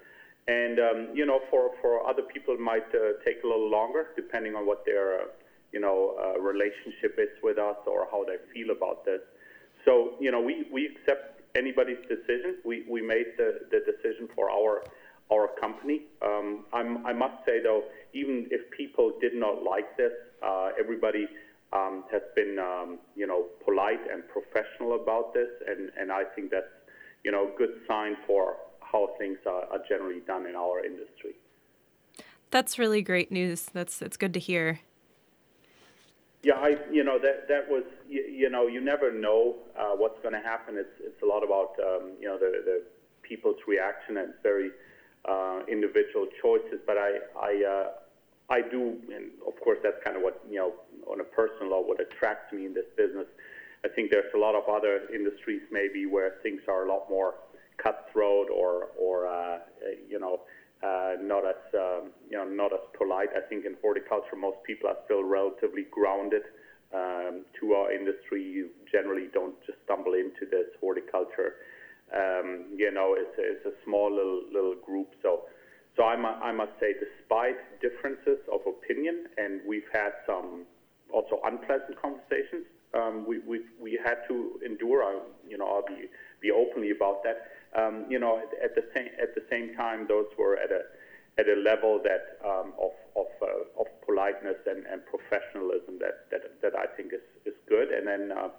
And, 0.48 0.80
um, 0.80 1.08
you 1.14 1.26
know, 1.26 1.42
for, 1.50 1.72
for 1.82 2.08
other 2.08 2.24
people, 2.24 2.54
it 2.54 2.60
might 2.60 2.88
uh, 2.94 3.20
take 3.26 3.44
a 3.44 3.48
little 3.48 3.70
longer 3.70 4.08
depending 4.16 4.56
on 4.56 4.66
what 4.66 4.86
their, 4.86 5.22
uh, 5.22 5.24
you 5.72 5.80
know, 5.80 6.16
uh, 6.20 6.40
relationship 6.40 7.18
is 7.18 7.30
with 7.44 7.58
us 7.58 7.78
or 7.86 8.08
how 8.12 8.24
they 8.24 8.38
feel 8.54 8.72
about 8.72 9.04
this. 9.04 9.22
So, 9.86 10.16
you 10.20 10.32
know, 10.32 10.42
we, 10.42 10.66
we 10.72 10.86
accept 10.88 11.42
anybody's 11.56 12.00
decision. 12.08 12.56
We, 12.64 12.86
we 12.90 13.02
made 13.02 13.34
the, 13.38 13.60
the 13.72 13.80
decision 13.80 14.28
our 15.32 15.48
our 15.48 15.60
company. 15.60 16.02
Um, 16.22 16.66
i 16.74 17.14
must 17.14 17.46
say, 17.46 17.62
though, 17.62 17.84
even 18.14 18.48
if 18.52 18.70
people 18.72 19.14
did 19.22 19.34
not 19.36 19.64
like 19.64 19.98
this, 19.98 20.12
uh, 20.44 20.70
everybody 20.80 21.28
um, 21.74 22.04
has 22.12 22.22
been, 22.36 22.58
um, 22.60 23.00
you 23.16 23.28
know, 23.28 23.46
polite 23.66 24.00
and 24.12 24.24
professional 24.30 24.96
about 24.96 25.34
this, 25.34 25.50
and, 25.68 25.92
and 26.00 26.12
I 26.12 26.24
think 26.24 26.52
that's, 26.52 26.66
you 27.24 27.32
know, 27.32 27.52
a 27.54 27.58
good 27.58 27.82
sign 27.88 28.16
for 28.26 28.58
how 28.82 29.10
things 29.18 29.38
are, 29.46 29.66
are 29.66 29.82
generally 29.88 30.22
done 30.26 30.46
in 30.46 30.56
our 30.56 30.84
industry. 30.86 31.36
That's 32.50 32.80
really 32.80 33.02
great 33.02 33.32
news. 33.32 33.66
That's 33.74 34.02
it's 34.02 34.16
good 34.16 34.34
to 34.34 34.40
hear. 34.40 34.80
Yeah, 36.44 36.54
I 36.54 36.78
you 36.90 37.04
know 37.04 37.20
that 37.20 37.50
that 37.50 37.68
was 37.68 37.84
you, 38.08 38.22
you 38.22 38.50
know 38.50 38.68
you 38.68 38.80
never 38.80 39.12
know 39.12 39.56
uh, 39.78 39.92
what's 39.98 40.22
going 40.22 40.34
to 40.34 40.40
happen. 40.40 40.78
It's 40.78 40.96
it's 41.02 41.22
a 41.22 41.26
lot 41.26 41.44
about 41.44 41.76
um, 41.86 42.14
you 42.22 42.28
know 42.30 42.38
the 42.38 42.62
the 42.64 42.84
people's 43.22 43.58
reaction 43.68 44.16
and 44.16 44.30
it's 44.30 44.40
very 44.42 44.72
uh, 45.28 45.60
individual 45.68 46.28
choices. 46.42 46.80
But 46.86 46.98
I, 46.98 47.12
I, 47.40 47.52
uh, 47.64 47.88
I 48.50 48.62
do, 48.62 48.98
and 49.14 49.32
of 49.46 49.60
course 49.62 49.80
that's 49.84 49.98
kind 50.04 50.16
of 50.18 50.24
what 50.24 50.42
you 50.50 50.58
know 50.58 50.74
on 51.08 51.20
a 51.20 51.24
personal 51.24 51.72
level 51.72 51.88
what 51.88 52.00
attracts 52.02 52.54
me 52.54 52.66
in 52.66 52.74
this 52.74 52.88
business. 52.96 53.28
I 53.86 53.90
think 53.90 54.12
there's 54.12 54.34
a 54.34 54.40
lot 54.40 54.56
of 54.56 54.68
other 54.68 55.08
industries 55.14 55.62
maybe 55.72 56.06
where 56.06 56.36
things 56.44 56.62
are 56.68 56.86
a 56.86 56.90
lot 56.90 57.10
more 57.10 57.36
cutthroat 57.78 58.48
or, 58.50 58.90
or 58.98 59.28
uh, 59.28 59.60
you 60.10 60.20
know, 60.20 60.42
uh, 60.84 61.14
not 61.22 61.46
as 61.46 61.56
um, 61.74 62.12
you 62.30 62.38
know 62.38 62.46
not 62.46 62.74
as 62.74 62.80
polite. 62.98 63.30
I 63.36 63.42
think 63.48 63.66
in 63.66 63.76
horticulture, 63.82 64.36
most 64.36 64.58
people 64.66 64.90
are 64.90 64.98
still 65.06 65.24
relatively 65.24 65.86
grounded 65.90 66.44
um, 66.94 67.46
to 67.60 67.74
our 67.74 67.92
industry. 67.92 68.44
You 68.44 68.70
generally 68.92 69.28
don't 69.34 69.56
just 69.66 69.80
stumble 69.86 70.14
into 70.14 70.46
this 70.50 70.68
horticulture. 70.80 71.56
Um, 72.16 72.66
you 72.76 72.92
know, 72.92 73.16
it's 73.18 73.38
a, 73.38 73.44
it's 73.44 73.66
a 73.66 73.84
small 73.84 74.10
little 74.10 74.44
little 74.52 74.76
group. 74.76 75.10
So, 75.22 75.44
so 75.96 76.04
I, 76.04 76.16
mu- 76.16 76.40
I 76.42 76.52
must 76.52 76.72
say, 76.80 76.94
despite 76.94 77.58
differences 77.82 78.38
of 78.52 78.62
opinion, 78.66 79.26
and 79.38 79.62
we've 79.68 79.90
had 79.92 80.12
some 80.26 80.66
also 81.12 81.42
unpleasant 81.44 82.00
conversations. 82.02 82.66
Um, 82.94 83.26
we 83.28 83.40
we 83.40 83.62
we 83.82 84.00
had 84.04 84.20
to 84.30 84.60
endure. 84.66 85.04
I, 85.04 85.20
you 85.48 85.58
know, 85.58 85.68
I'll 85.68 85.86
be 85.86 86.08
be 86.40 86.52
openly 86.52 86.92
about 86.92 87.24
that. 87.24 87.52
Um, 87.76 88.06
you 88.10 88.20
know, 88.20 88.40
at, 88.40 88.52
at, 88.64 88.76
the 88.76 88.86
same 88.96 89.10
at 89.22 89.36
the 89.36 89.44
same 89.52 89.76
time, 89.76 90.06
those 90.08 90.28
were 90.38 90.58
at 90.58 90.72
a 90.72 90.84
at 91.38 91.48
a 91.50 91.60
level 91.60 92.02
that 92.04 92.40
um, 92.48 92.74
of 92.82 92.92
of, 93.16 93.28
uh, 93.42 93.82
of 93.82 93.88
politeness 94.06 94.58
and, 94.66 94.86
and 94.86 95.02
professionalism 95.06 96.00
that, 96.00 96.26
that 96.32 96.62
that 96.62 96.74
I 96.78 96.86
think 96.96 97.14
is, 97.14 97.26
is 97.46 97.54
good. 97.68 97.90
And 97.90 98.08
then, 98.08 98.32
uh, 98.32 98.50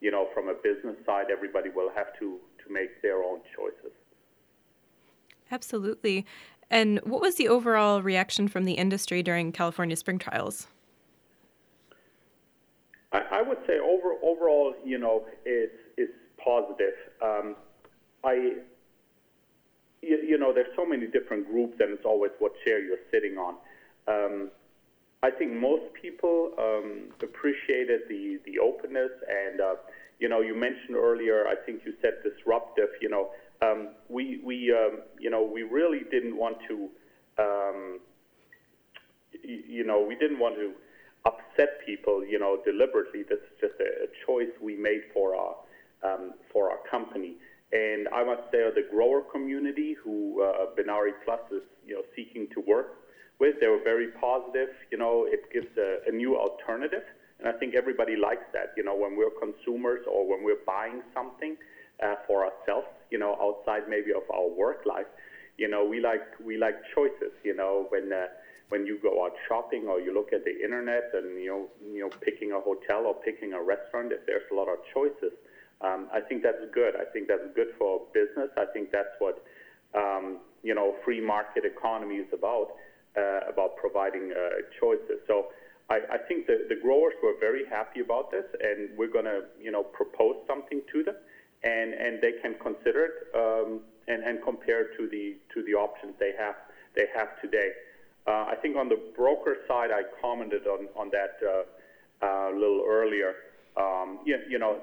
you 0.00 0.10
know, 0.10 0.28
from 0.34 0.48
a 0.48 0.54
business 0.54 0.96
side, 1.06 1.26
everybody 1.30 1.70
will 1.70 1.90
have 1.94 2.18
to 2.18 2.38
to 2.66 2.72
make 2.72 3.02
their 3.02 3.22
own 3.22 3.40
choices. 3.54 3.92
Absolutely. 5.50 6.26
And 6.70 7.00
what 7.04 7.20
was 7.20 7.36
the 7.36 7.48
overall 7.48 8.02
reaction 8.02 8.48
from 8.48 8.64
the 8.64 8.74
industry 8.74 9.22
during 9.22 9.52
California 9.52 9.96
Spring 9.96 10.18
Trials? 10.18 10.66
I, 13.12 13.22
I 13.30 13.42
would 13.42 13.58
say 13.66 13.78
over, 13.78 14.14
overall, 14.22 14.74
you 14.84 14.98
know, 14.98 15.24
it's, 15.44 15.72
is 15.96 16.08
positive. 16.42 16.94
Um, 17.22 17.56
I, 18.24 18.54
you, 20.02 20.18
you, 20.28 20.38
know, 20.38 20.52
there's 20.52 20.74
so 20.74 20.84
many 20.84 21.06
different 21.06 21.46
groups, 21.46 21.76
and 21.80 21.92
it's 21.92 22.04
always 22.04 22.32
what 22.40 22.52
chair 22.64 22.82
you're 22.82 22.98
sitting 23.12 23.38
on. 23.38 23.54
Um, 24.08 24.50
I 25.22 25.30
think 25.30 25.52
most 25.52 25.84
people 26.00 26.52
um, 26.58 27.08
appreciated 27.22 28.02
the 28.08 28.38
the 28.44 28.58
openness, 28.58 29.10
and 29.28 29.60
uh, 29.60 29.74
you 30.18 30.28
know, 30.28 30.40
you 30.40 30.54
mentioned 30.54 30.96
earlier. 30.96 31.46
I 31.46 31.54
think 31.64 31.82
you 31.84 31.94
said 32.02 32.14
disruptive. 32.22 32.88
You 33.00 33.08
know, 33.08 33.30
um, 33.62 33.88
we 34.08 34.40
we 34.44 34.72
um, 34.72 35.00
you 35.18 35.30
know 35.30 35.42
we 35.42 35.62
really 35.62 36.02
didn't 36.10 36.36
want 36.36 36.58
to. 36.68 36.88
Um, 37.38 38.00
you 39.44 39.84
know, 39.84 40.00
we 40.00 40.16
didn't 40.16 40.38
want 40.38 40.56
to 40.56 40.72
upset 41.26 41.84
people, 41.84 42.24
you 42.24 42.38
know, 42.38 42.58
deliberately. 42.64 43.22
This 43.22 43.38
is 43.38 43.60
just 43.60 43.74
a, 43.80 44.04
a 44.04 44.08
choice 44.26 44.52
we 44.62 44.76
made 44.76 45.02
for 45.12 45.36
our 45.36 45.56
um, 46.04 46.34
for 46.52 46.70
our 46.70 46.78
company. 46.90 47.34
And 47.72 48.08
I 48.08 48.22
must 48.24 48.42
say, 48.52 48.58
the 48.74 48.86
grower 48.90 49.22
community 49.22 49.96
who 50.02 50.42
uh, 50.42 50.66
Benary 50.78 51.12
Plus 51.24 51.40
is, 51.50 51.62
you 51.84 51.94
know, 51.94 52.02
seeking 52.14 52.46
to 52.54 52.60
work 52.60 52.98
with, 53.40 53.56
they 53.60 53.66
were 53.66 53.82
very 53.82 54.08
positive. 54.20 54.68
You 54.92 54.98
know, 54.98 55.26
it 55.28 55.52
gives 55.52 55.66
a, 55.76 55.98
a 56.06 56.12
new 56.12 56.38
alternative, 56.38 57.02
and 57.38 57.48
I 57.48 57.52
think 57.52 57.74
everybody 57.74 58.16
likes 58.16 58.46
that. 58.52 58.72
You 58.76 58.84
know, 58.84 58.94
when 58.96 59.16
we're 59.16 59.30
consumers 59.30 60.00
or 60.10 60.26
when 60.28 60.44
we're 60.44 60.64
buying 60.66 61.02
something 61.14 61.56
uh, 62.02 62.16
for 62.26 62.44
ourselves, 62.44 62.88
you 63.10 63.18
know, 63.18 63.36
outside 63.40 63.88
maybe 63.88 64.12
of 64.12 64.22
our 64.32 64.48
work 64.48 64.84
life, 64.86 65.06
you 65.58 65.68
know, 65.68 65.84
we 65.84 66.00
like 66.00 66.24
we 66.44 66.56
like 66.56 66.76
choices. 66.94 67.32
You 67.44 67.54
know, 67.54 67.86
when 67.88 68.12
uh, 68.12 68.26
when 68.68 68.86
you 68.86 68.98
go 69.02 69.24
out 69.24 69.32
shopping 69.48 69.86
or 69.88 70.00
you 70.00 70.12
look 70.12 70.32
at 70.32 70.44
the 70.44 70.54
internet 70.62 71.10
and 71.14 71.40
you 71.40 71.48
know 71.48 71.68
you 71.92 72.00
know 72.00 72.10
picking 72.20 72.52
a 72.52 72.60
hotel 72.60 73.06
or 73.06 73.14
picking 73.14 73.52
a 73.52 73.62
restaurant, 73.62 74.12
if 74.12 74.24
there's 74.26 74.48
a 74.50 74.54
lot 74.54 74.68
of 74.68 74.78
choices 74.92 75.32
um, 75.80 76.08
I 76.12 76.20
think 76.20 76.42
that's 76.42 76.64
good. 76.72 76.94
I 76.96 77.04
think 77.04 77.28
that's 77.28 77.46
good 77.54 77.68
for 77.78 78.00
business. 78.14 78.48
I 78.56 78.64
think 78.72 78.90
that's 78.92 79.12
what 79.18 79.44
um, 79.94 80.38
you 80.62 80.74
know 80.74 80.94
free 81.04 81.20
market 81.20 81.64
economy 81.64 82.16
is 82.16 82.26
about, 82.32 82.68
uh, 83.16 83.40
about 83.48 83.76
providing 83.76 84.32
uh, 84.32 84.62
choices. 84.80 85.20
So 85.26 85.48
I, 85.88 86.00
I 86.12 86.18
think 86.18 86.46
the, 86.46 86.66
the 86.68 86.76
growers 86.76 87.14
were 87.22 87.34
very 87.38 87.64
happy 87.66 88.00
about 88.00 88.30
this, 88.30 88.44
and 88.60 88.90
we're 88.96 89.10
going 89.10 89.24
to 89.26 89.42
you 89.60 89.70
know 89.70 89.82
propose 89.82 90.36
something 90.46 90.82
to 90.92 91.02
them, 91.04 91.14
and, 91.62 91.94
and 91.94 92.20
they 92.20 92.32
can 92.42 92.54
consider 92.60 93.06
it 93.06 93.12
um, 93.34 93.80
and, 94.08 94.22
and 94.24 94.42
compare 94.42 94.88
to 94.96 95.08
the 95.08 95.36
to 95.54 95.62
the 95.62 95.74
options 95.74 96.14
they 96.18 96.32
have 96.38 96.56
they 96.94 97.06
have 97.14 97.40
today. 97.40 97.70
Uh, 98.26 98.46
I 98.50 98.56
think 98.60 98.76
on 98.76 98.88
the 98.88 98.98
broker 99.16 99.58
side, 99.68 99.90
I 99.92 100.02
commented 100.20 100.66
on 100.66 100.88
on 100.96 101.10
that 101.10 101.38
uh, 101.46 102.24
uh, 102.24 102.50
a 102.50 102.54
little 102.54 102.84
earlier. 102.86 103.34
Um, 103.76 104.20
you, 104.24 104.38
you 104.48 104.58
know, 104.58 104.80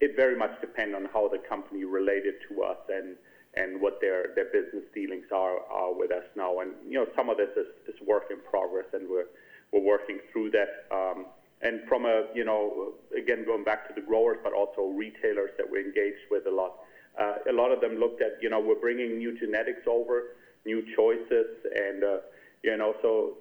it 0.00 0.16
very 0.16 0.36
much 0.36 0.60
depends 0.60 0.94
on 0.94 1.08
how 1.12 1.28
the 1.28 1.38
company 1.38 1.84
related 1.84 2.34
to 2.48 2.62
us 2.62 2.78
and 2.88 3.16
and 3.54 3.80
what 3.80 4.00
their 4.00 4.28
their 4.34 4.46
business 4.46 4.84
dealings 4.94 5.26
are 5.32 5.60
are 5.70 5.92
with 5.92 6.12
us 6.12 6.24
now. 6.34 6.60
And 6.60 6.72
you 6.88 6.94
know, 6.94 7.06
some 7.14 7.28
of 7.28 7.36
this 7.36 7.50
is, 7.56 7.66
is 7.88 8.00
work 8.06 8.24
in 8.30 8.38
progress, 8.48 8.86
and 8.94 9.08
we're 9.08 9.26
we're 9.72 9.80
working 9.80 10.20
through 10.32 10.50
that. 10.52 10.86
Um, 10.94 11.26
and 11.62 11.80
from 11.88 12.04
a 12.04 12.26
you 12.34 12.44
know, 12.44 12.94
again 13.16 13.44
going 13.44 13.64
back 13.64 13.88
to 13.88 13.94
the 13.94 14.06
growers, 14.06 14.38
but 14.42 14.52
also 14.52 14.92
retailers 14.94 15.50
that 15.56 15.68
we're 15.68 15.84
engaged 15.84 16.26
with 16.30 16.46
a 16.46 16.50
lot. 16.50 16.76
Uh, 17.18 17.36
a 17.48 17.52
lot 17.52 17.72
of 17.72 17.80
them 17.80 17.96
looked 17.96 18.20
at 18.20 18.38
you 18.40 18.50
know 18.50 18.60
we're 18.60 18.80
bringing 18.80 19.18
new 19.18 19.38
genetics 19.38 19.86
over, 19.86 20.36
new 20.64 20.82
choices, 20.94 21.46
and 21.74 22.04
uh, 22.04 22.18
you 22.62 22.76
know 22.76 22.94
so 23.02 23.38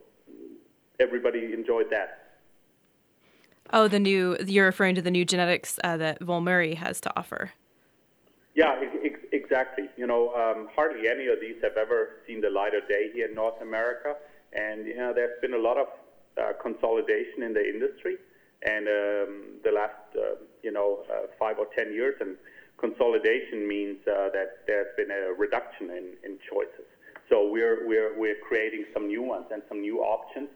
everybody 1.00 1.54
enjoyed 1.54 1.90
that. 1.92 2.26
Oh, 3.74 3.88
the 3.88 4.00
new, 4.00 4.38
you're 4.46 4.66
referring 4.66 4.96
to 4.96 5.02
the 5.02 5.12
new 5.12 5.26
genetics 5.26 5.80
uh, 5.84 5.98
that 5.98 6.20
Volmary 6.20 6.76
has 6.76 7.02
to 7.02 7.20
offer. 7.20 7.52
Yeah, 8.54 8.80
ex- 9.04 9.20
exactly. 9.32 9.90
You 9.98 10.08
know, 10.08 10.34
um, 10.36 10.70
hardly 10.76 11.10
any 11.10 11.28
of 11.28 11.42
these 11.42 11.56
have 11.64 11.76
ever 11.76 12.22
seen 12.28 12.42
the 12.42 12.50
light 12.50 12.74
of 12.76 12.88
day 12.88 13.10
here 13.14 13.28
in 13.28 13.36
North 13.36 13.60
America. 13.62 14.16
And, 14.54 14.86
you 14.86 14.96
know, 14.96 15.14
there's 15.14 15.40
been 15.42 15.54
a 15.54 15.60
lot 15.60 15.78
of 15.78 15.88
consolidation 16.62 17.44
in 17.44 17.54
the 17.54 17.64
industry 17.64 18.18
and 18.64 18.88
um, 18.88 19.44
the 19.64 19.72
last, 19.72 19.94
uh, 20.18 20.36
you 20.64 20.72
know, 20.72 21.04
uh, 21.12 21.28
five 21.38 21.60
or 21.60 21.68
ten 21.76 21.94
years. 21.94 22.16
And 22.20 22.36
consolidation 22.78 23.68
means 23.68 23.98
uh, 24.08 24.30
that 24.34 24.66
there's 24.68 24.96
been 24.98 25.12
a 25.12 25.34
reduction 25.34 25.90
in, 25.92 26.14
in 26.24 26.38
choices. 26.50 26.88
So 27.30 27.50
we're, 27.50 27.88
we're, 27.88 28.18
we're 28.18 28.38
creating 28.48 28.86
some 28.94 29.08
new 29.08 29.24
ones 29.24 29.46
and 29.52 29.62
some 29.70 29.82
new 29.82 30.00
options. 30.00 30.50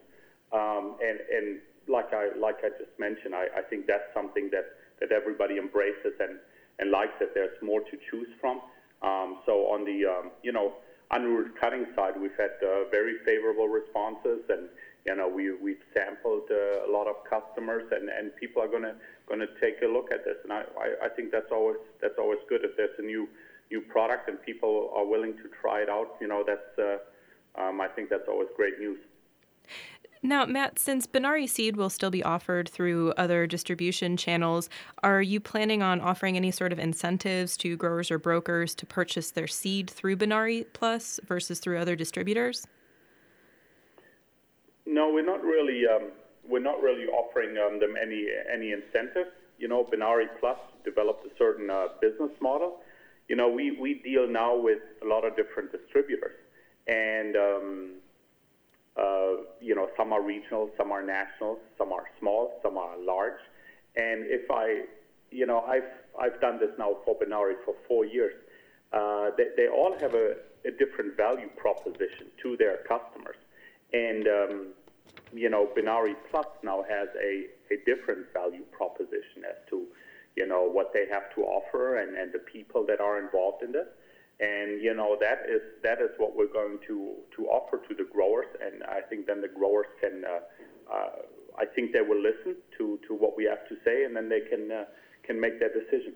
Um, 0.52 0.98
and, 1.02 1.20
and 1.32 1.60
like 1.88 2.14
I 2.14 2.30
like 2.38 2.58
I 2.64 2.70
just 2.70 2.94
mentioned, 3.00 3.34
I, 3.36 3.48
I 3.58 3.62
think 3.62 3.88
that's 3.88 4.10
something 4.14 4.50
that, 4.52 4.66
that 5.00 5.12
everybody 5.12 5.58
embraces 5.58 6.14
and, 6.20 6.38
and 6.80 6.92
likes 6.92 7.14
that 7.20 7.34
there's 7.34 7.58
more 7.62 7.82
to 7.82 7.98
choose 8.10 8.28
from. 8.40 8.62
Um, 9.02 9.40
so 9.46 9.72
on 9.72 9.86
the 9.86 10.06
um, 10.06 10.32
you 10.44 10.52
know 10.52 10.74
unrooted 11.12 11.56
cutting 11.60 11.86
side, 11.96 12.14
we've 12.20 12.38
had 12.38 12.52
uh, 12.62 12.90
very 12.92 13.18
favorable 13.26 13.68
responses, 13.68 14.42
and 14.50 14.70
you 15.10 15.16
know 15.16 15.28
we 15.28 15.52
we've 15.56 15.84
sampled 15.94 16.44
uh, 16.52 16.88
a 16.88 16.90
lot 16.92 17.08
of 17.08 17.16
customers, 17.28 17.86
and, 17.92 18.10
and 18.10 18.36
people 18.36 18.62
are 18.62 18.68
gonna 18.68 18.94
gonna 19.28 19.48
take 19.60 19.82
a 19.82 19.88
look 19.88 20.12
at 20.12 20.24
this, 20.24 20.38
and 20.44 20.54
I, 20.54 20.62
I, 20.80 21.08
I 21.08 21.10
think 21.10 21.32
that's 21.32 21.52
always 21.52 21.78
that's 22.00 22.20
always 22.20 22.40
good 22.48 22.64
if 22.64 22.78
there's 22.78 22.98
a 23.00 23.02
new 23.02 23.28
new 23.72 23.82
product 23.82 24.30
and 24.30 24.42
people 24.44 24.92
are 24.96 25.06
willing 25.06 25.34
to 25.38 25.50
try 25.62 25.82
it 25.82 25.90
out. 25.90 26.16
You 26.22 26.28
know 26.28 26.44
that's 26.46 26.78
uh, 26.78 27.62
um, 27.62 27.82
I 27.82 27.88
think 27.88 28.10
that's 28.10 28.28
always 28.28 28.50
great 28.56 28.80
news. 28.80 29.00
Now, 30.22 30.46
Matt, 30.46 30.78
since 30.78 31.08
Benary 31.08 31.48
Seed 31.48 31.78
will 31.78 31.90
still 31.90 32.12
be 32.12 32.22
offered 32.22 32.68
through 32.68 33.14
other 33.14 33.48
distribution 33.48 34.18
channels, 34.18 34.70
are 35.02 35.22
you 35.22 35.40
planning 35.40 35.82
on 35.82 36.02
offering 36.02 36.36
any 36.36 36.52
sort 36.52 36.74
of 36.74 36.78
incentives 36.78 37.56
to 37.58 37.78
growers 37.78 38.12
or 38.12 38.20
brokers 38.20 38.76
to 38.76 38.86
purchase 38.86 39.32
their 39.32 39.48
seed 39.48 39.90
through 39.90 40.18
Benary 40.18 40.66
Plus 40.74 41.22
versus 41.26 41.60
through 41.60 41.80
other 41.80 41.96
distributors? 41.96 42.68
No, 44.90 45.12
we're 45.14 45.26
not 45.26 45.44
really. 45.44 45.86
Um, 45.86 46.10
we're 46.50 46.60
not 46.72 46.82
really 46.82 47.06
offering 47.06 47.58
um, 47.60 47.80
them 47.80 47.94
any 48.02 48.26
any 48.52 48.72
incentives. 48.72 49.30
You 49.60 49.68
know, 49.68 49.84
Benary 49.84 50.26
Plus 50.40 50.58
developed 50.84 51.26
a 51.28 51.30
certain 51.38 51.70
uh, 51.70 51.90
business 52.02 52.32
model. 52.42 52.80
You 53.28 53.36
know, 53.36 53.48
we, 53.48 53.70
we 53.70 53.94
deal 53.94 54.28
now 54.28 54.58
with 54.58 54.80
a 55.04 55.06
lot 55.06 55.24
of 55.24 55.36
different 55.36 55.72
distributors, 55.72 56.36
and 56.88 57.36
um, 57.36 57.90
uh, 58.98 59.44
you 59.62 59.76
know, 59.76 59.90
some 59.96 60.12
are 60.12 60.24
regional, 60.24 60.72
some 60.76 60.92
are 60.92 61.04
national, 61.04 61.60
some 61.78 61.92
are 61.94 62.06
small, 62.20 62.60
some 62.64 62.76
are 62.80 62.98
large. 62.98 63.40
And 63.96 64.26
if 64.26 64.50
I, 64.50 64.86
you 65.30 65.46
know, 65.46 65.60
I've 65.62 65.92
I've 66.20 66.42
done 66.42 66.60
this 66.60 66.72
now 66.80 66.98
for 67.06 67.16
Benary 67.16 67.54
for 67.64 67.76
four 67.88 68.06
years. 68.06 68.34
Uh, 68.92 69.30
they, 69.38 69.50
they 69.56 69.68
all 69.68 69.96
have 70.00 70.16
a, 70.16 70.38
a 70.66 70.72
different 70.72 71.16
value 71.16 71.50
proposition 71.58 72.26
to 72.42 72.58
their 72.58 72.78
customers, 72.88 73.36
and 73.94 74.28
um, 74.28 74.68
you 75.34 75.50
know, 75.50 75.68
Benary 75.76 76.16
Plus 76.30 76.48
now 76.64 76.84
has 76.90 77.10
a, 77.22 77.48
a 77.74 77.78
different 77.86 78.32
value 78.34 78.64
proposition 78.72 79.44
as 79.50 79.58
to, 79.70 79.86
you 80.36 80.48
know, 80.48 80.64
what 80.64 80.92
they 80.94 81.06
have 81.12 81.34
to 81.36 81.42
offer 81.42 82.00
and, 82.00 82.16
and 82.18 82.32
the 82.32 82.40
people 82.40 82.86
that 82.88 83.00
are 83.00 83.20
involved 83.20 83.64
in 83.64 83.72
this. 83.72 83.88
And 84.42 84.82
you 84.82 84.94
know 84.94 85.18
that 85.20 85.40
is 85.50 85.62
that 85.84 86.00
is 86.00 86.12
what 86.16 86.34
we're 86.34 86.48
going 86.48 86.80
to 86.88 87.16
to 87.36 87.48
offer 87.48 87.82
to 87.90 87.94
the 87.94 88.06
growers, 88.10 88.46
and 88.66 88.84
I 88.84 89.02
think 89.02 89.28
then 89.28 89.42
the 89.42 89.50
growers 89.50 89.88
can, 90.00 90.24
uh, 90.24 90.94
uh, 90.94 91.10
I 91.58 91.66
think 91.66 91.92
they 91.92 92.00
will 92.00 92.22
listen 92.22 92.56
to, 92.78 92.98
to 93.06 93.14
what 93.14 93.36
we 93.36 93.44
have 93.44 93.68
to 93.68 93.76
say, 93.84 94.06
and 94.06 94.16
then 94.16 94.30
they 94.30 94.40
can 94.40 94.72
uh, 94.72 94.86
can 95.24 95.42
make 95.42 95.60
their 95.60 95.74
decision. 95.74 96.14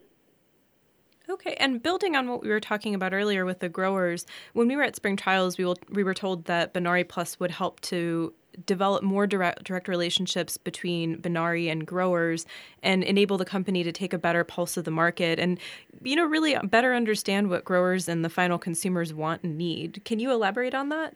Okay, 1.29 1.55
and 1.60 1.84
building 1.84 2.15
on 2.15 2.29
what 2.29 2.41
we 2.43 2.50
were 2.50 2.62
talking 2.62 2.96
about 2.96 3.13
earlier 3.13 3.43
with 3.43 3.60
the 3.60 3.70
growers, 3.70 4.25
when 4.53 4.70
we 4.70 4.77
were 4.77 4.84
at 4.84 4.96
Spring 4.96 5.15
Trials, 5.15 5.58
we, 5.58 5.63
will, 5.63 5.77
we 5.89 6.03
were 6.03 6.13
told 6.13 6.46
that 6.46 6.74
Benary 6.74 7.08
Plus 7.08 7.39
would 7.39 7.51
help 7.51 7.79
to 7.82 8.34
develop 8.65 9.03
more 9.03 9.27
direct, 9.27 9.63
direct 9.63 9.88
relationships 9.88 10.57
between 10.57 11.17
Benary 11.22 11.72
and 11.72 11.86
growers 11.86 12.45
and 12.81 13.03
enable 13.03 13.38
the 13.38 13.45
company 13.45 13.83
to 13.83 13.91
take 13.91 14.13
a 14.13 14.17
better 14.17 14.43
pulse 14.43 14.77
of 14.77 14.86
the 14.86 14.91
market 14.91 15.39
and 15.39 15.60
you 16.01 16.15
know 16.15 16.25
really 16.25 16.55
better 16.63 16.93
understand 16.93 17.50
what 17.50 17.63
growers 17.63 18.07
and 18.07 18.24
the 18.24 18.29
final 18.29 18.57
consumers 18.57 19.13
want 19.13 19.43
and 19.43 19.57
need. 19.57 20.01
Can 20.05 20.19
you 20.19 20.31
elaborate 20.31 20.74
on 20.74 20.89
that? 20.89 21.15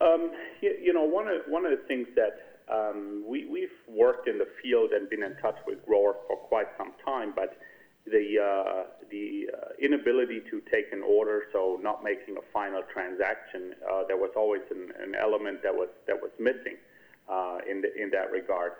Um, 0.00 0.30
you, 0.62 0.76
you, 0.82 0.92
know, 0.92 1.04
one 1.04 1.28
of 1.28 1.42
one 1.46 1.66
of 1.66 1.72
the 1.72 1.84
things 1.86 2.06
that 2.16 2.62
um, 2.72 3.24
we, 3.26 3.46
we've 3.46 3.68
worked 3.88 4.28
in 4.28 4.38
the 4.38 4.48
field 4.62 4.92
and 4.92 5.10
been 5.10 5.22
in 5.22 5.36
touch 5.42 5.56
with 5.66 5.84
growers 5.84 6.16
for 6.26 6.36
quite 6.36 6.66
some 6.78 6.92
time, 7.04 7.32
but 7.34 7.58
the 8.10 8.38
uh, 8.38 8.82
the 9.10 9.48
uh, 9.52 9.68
inability 9.80 10.40
to 10.50 10.60
take 10.70 10.92
an 10.92 11.02
order, 11.02 11.44
so 11.52 11.78
not 11.82 12.02
making 12.04 12.36
a 12.36 12.44
final 12.52 12.82
transaction, 12.92 13.74
uh, 13.90 14.02
there 14.06 14.16
was 14.16 14.30
always 14.36 14.62
an, 14.70 14.92
an, 15.02 15.14
element 15.14 15.62
that 15.62 15.74
was 15.74 15.88
that 16.06 16.16
was 16.20 16.30
missing 16.38 16.76
uh, 17.28 17.58
in 17.68 17.80
the, 17.80 17.90
in 18.00 18.10
that 18.10 18.30
regard. 18.30 18.72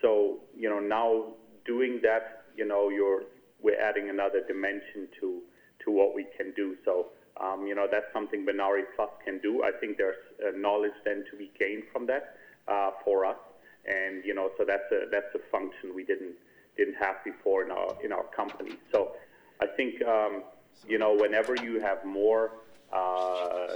So 0.00 0.40
you 0.56 0.68
know 0.68 0.80
now 0.80 1.34
doing 1.64 2.00
that, 2.02 2.44
you 2.56 2.66
know, 2.66 2.88
you're 2.88 3.22
we're 3.62 3.80
adding 3.80 4.10
another 4.10 4.42
dimension 4.46 5.08
to 5.20 5.40
to 5.84 5.90
what 5.90 6.14
we 6.14 6.26
can 6.36 6.52
do. 6.54 6.76
So 6.84 7.08
um, 7.40 7.66
you 7.66 7.74
know 7.74 7.86
that's 7.90 8.12
something 8.12 8.44
Benary 8.44 8.82
Plus 8.96 9.10
can 9.24 9.38
do. 9.38 9.62
I 9.62 9.70
think 9.80 9.96
there's 9.96 10.22
knowledge 10.56 10.98
then 11.04 11.24
to 11.30 11.36
be 11.36 11.50
gained 11.58 11.84
from 11.92 12.06
that 12.06 12.36
uh, 12.68 12.90
for 13.04 13.24
us, 13.24 13.38
and 13.86 14.24
you 14.24 14.34
know 14.34 14.50
so 14.58 14.64
that's 14.66 14.90
a 14.92 15.06
that's 15.10 15.34
a 15.34 15.40
function 15.50 15.94
we 15.94 16.04
didn't 16.04 16.34
didn't 16.76 16.94
have 16.94 17.16
before 17.24 17.64
in 17.64 17.70
our 17.70 17.96
in 18.04 18.12
our 18.12 18.24
company. 18.24 18.76
So 18.92 19.12
I 19.60 19.66
think 19.66 20.02
um, 20.02 20.42
you 20.86 20.98
know 20.98 21.14
whenever 21.14 21.54
you 21.56 21.80
have 21.80 22.04
more 22.04 22.52
uh, 22.92 23.66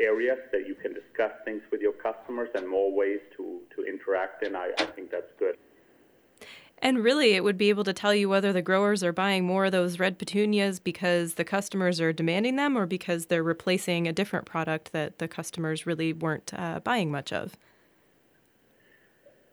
areas 0.00 0.38
that 0.52 0.66
you 0.66 0.74
can 0.74 0.92
discuss 0.94 1.32
things 1.44 1.62
with 1.70 1.80
your 1.80 1.92
customers 1.92 2.48
and 2.54 2.68
more 2.68 2.92
ways 2.92 3.20
to 3.36 3.60
to 3.76 3.84
interact 3.84 4.46
in, 4.46 4.56
I, 4.56 4.70
I 4.78 4.84
think 4.84 5.10
that's 5.10 5.32
good. 5.38 5.56
And 6.80 7.02
really, 7.02 7.34
it 7.34 7.42
would 7.42 7.58
be 7.58 7.70
able 7.70 7.84
to 7.84 7.92
tell 7.92 8.14
you 8.14 8.28
whether 8.28 8.52
the 8.52 8.62
growers 8.62 9.02
are 9.02 9.12
buying 9.12 9.44
more 9.44 9.64
of 9.64 9.72
those 9.72 9.98
red 9.98 10.18
petunias 10.18 10.78
because 10.78 11.34
the 11.34 11.44
customers 11.44 12.00
are 12.00 12.12
demanding 12.12 12.54
them 12.56 12.78
or 12.78 12.86
because 12.86 13.26
they're 13.26 13.42
replacing 13.42 14.06
a 14.06 14.12
different 14.12 14.46
product 14.46 14.92
that 14.92 15.18
the 15.18 15.26
customers 15.26 15.86
really 15.86 16.12
weren't 16.12 16.52
uh, 16.56 16.78
buying 16.80 17.10
much 17.10 17.32
of. 17.32 17.56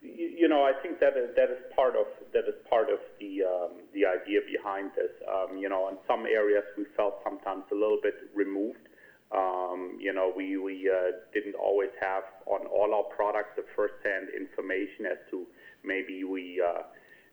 You, 0.03 0.47
know, 0.47 0.63
I 0.63 0.73
think 0.83 0.99
that 0.99 1.17
is, 1.17 1.35
that 1.35 1.49
is 1.49 1.57
part 1.75 1.95
of 1.95 2.05
that 2.35 2.43
is 2.51 2.59
part 2.69 2.91
of 2.91 2.99
the 3.19 3.41
um, 3.43 3.79
the 3.95 4.05
idea 4.05 4.41
behind 4.45 4.91
this. 4.95 5.11
Um, 5.23 5.57
you 5.57 5.69
know, 5.69 5.87
in 5.87 5.97
some 6.05 6.25
areas 6.27 6.63
we 6.77 6.83
felt 6.95 7.23
sometimes 7.23 7.63
a 7.71 7.75
little 7.75 7.99
bit 8.03 8.15
removed. 8.35 8.83
Um, 9.31 9.97
you 9.99 10.13
know, 10.13 10.31
we 10.35 10.57
we 10.57 10.91
uh, 10.91 11.23
didn't 11.33 11.55
always 11.55 11.89
have 12.01 12.23
on 12.45 12.67
all 12.67 12.93
our 12.93 13.07
products 13.15 13.55
the 13.55 13.65
first-hand 13.75 14.27
information 14.35 15.07
as 15.07 15.17
to 15.31 15.47
maybe 15.83 16.25
we 16.25 16.61
uh, 16.61 16.83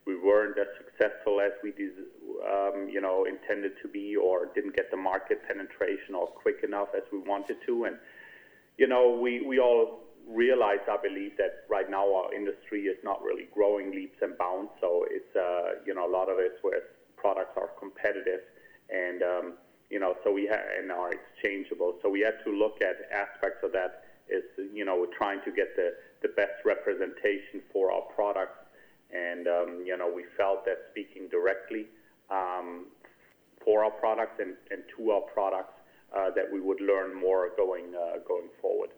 we 0.06 0.16
weren't 0.16 0.56
as 0.56 0.70
successful 0.78 1.40
as 1.40 1.52
we 1.62 1.74
um, 2.46 2.88
you 2.88 3.00
know 3.00 3.26
intended 3.26 3.72
to 3.82 3.88
be, 3.88 4.14
or 4.14 4.46
didn't 4.54 4.76
get 4.76 4.90
the 4.92 4.96
market 4.96 5.42
penetration 5.48 6.14
or 6.14 6.28
quick 6.28 6.62
enough 6.62 6.88
as 6.96 7.02
we 7.12 7.18
wanted 7.18 7.56
to, 7.66 7.84
and 7.84 7.96
you 8.78 8.86
know 8.86 9.18
we 9.20 9.44
we 9.44 9.58
all 9.58 10.01
realize, 10.28 10.80
I 10.88 10.96
believe, 11.02 11.36
that 11.38 11.64
right 11.68 11.90
now 11.90 12.04
our 12.14 12.34
industry 12.34 12.82
is 12.82 12.96
not 13.02 13.22
really 13.22 13.48
growing 13.52 13.90
leaps 13.90 14.18
and 14.22 14.36
bounds. 14.38 14.70
So 14.80 15.04
it's, 15.10 15.34
uh, 15.36 15.82
you 15.86 15.94
know, 15.94 16.06
a 16.06 16.12
lot 16.12 16.28
of 16.28 16.38
it's 16.38 16.62
where 16.62 16.82
products 17.16 17.56
are 17.56 17.70
competitive 17.78 18.40
and, 18.90 19.22
um, 19.22 19.52
you 19.90 20.00
know, 20.00 20.16
so 20.24 20.32
we 20.32 20.46
ha- 20.46 20.78
and 20.78 20.90
are 20.90 21.12
exchangeable. 21.12 21.98
So 22.02 22.08
we 22.08 22.20
had 22.20 22.42
to 22.44 22.50
look 22.50 22.80
at 22.82 22.96
aspects 23.12 23.62
of 23.62 23.72
that 23.72 24.04
is, 24.28 24.44
you 24.72 24.84
know, 24.84 24.96
we're 24.96 25.16
trying 25.16 25.40
to 25.44 25.50
get 25.52 25.76
the, 25.76 25.94
the 26.22 26.28
best 26.28 26.64
representation 26.64 27.60
for 27.72 27.92
our 27.92 28.02
products. 28.14 28.58
And, 29.10 29.46
um, 29.46 29.82
you 29.84 29.96
know, 29.96 30.10
we 30.14 30.24
felt 30.36 30.64
that 30.64 30.78
speaking 30.90 31.28
directly 31.28 31.86
um, 32.30 32.86
for 33.62 33.84
our 33.84 33.90
products 33.90 34.40
and, 34.40 34.54
and 34.70 34.82
to 34.96 35.10
our 35.10 35.20
products, 35.20 35.74
uh, 36.16 36.30
that 36.30 36.50
we 36.50 36.60
would 36.60 36.80
learn 36.80 37.14
more 37.14 37.50
going 37.56 37.94
uh, 37.94 38.18
going 38.26 38.48
forward. 38.60 38.90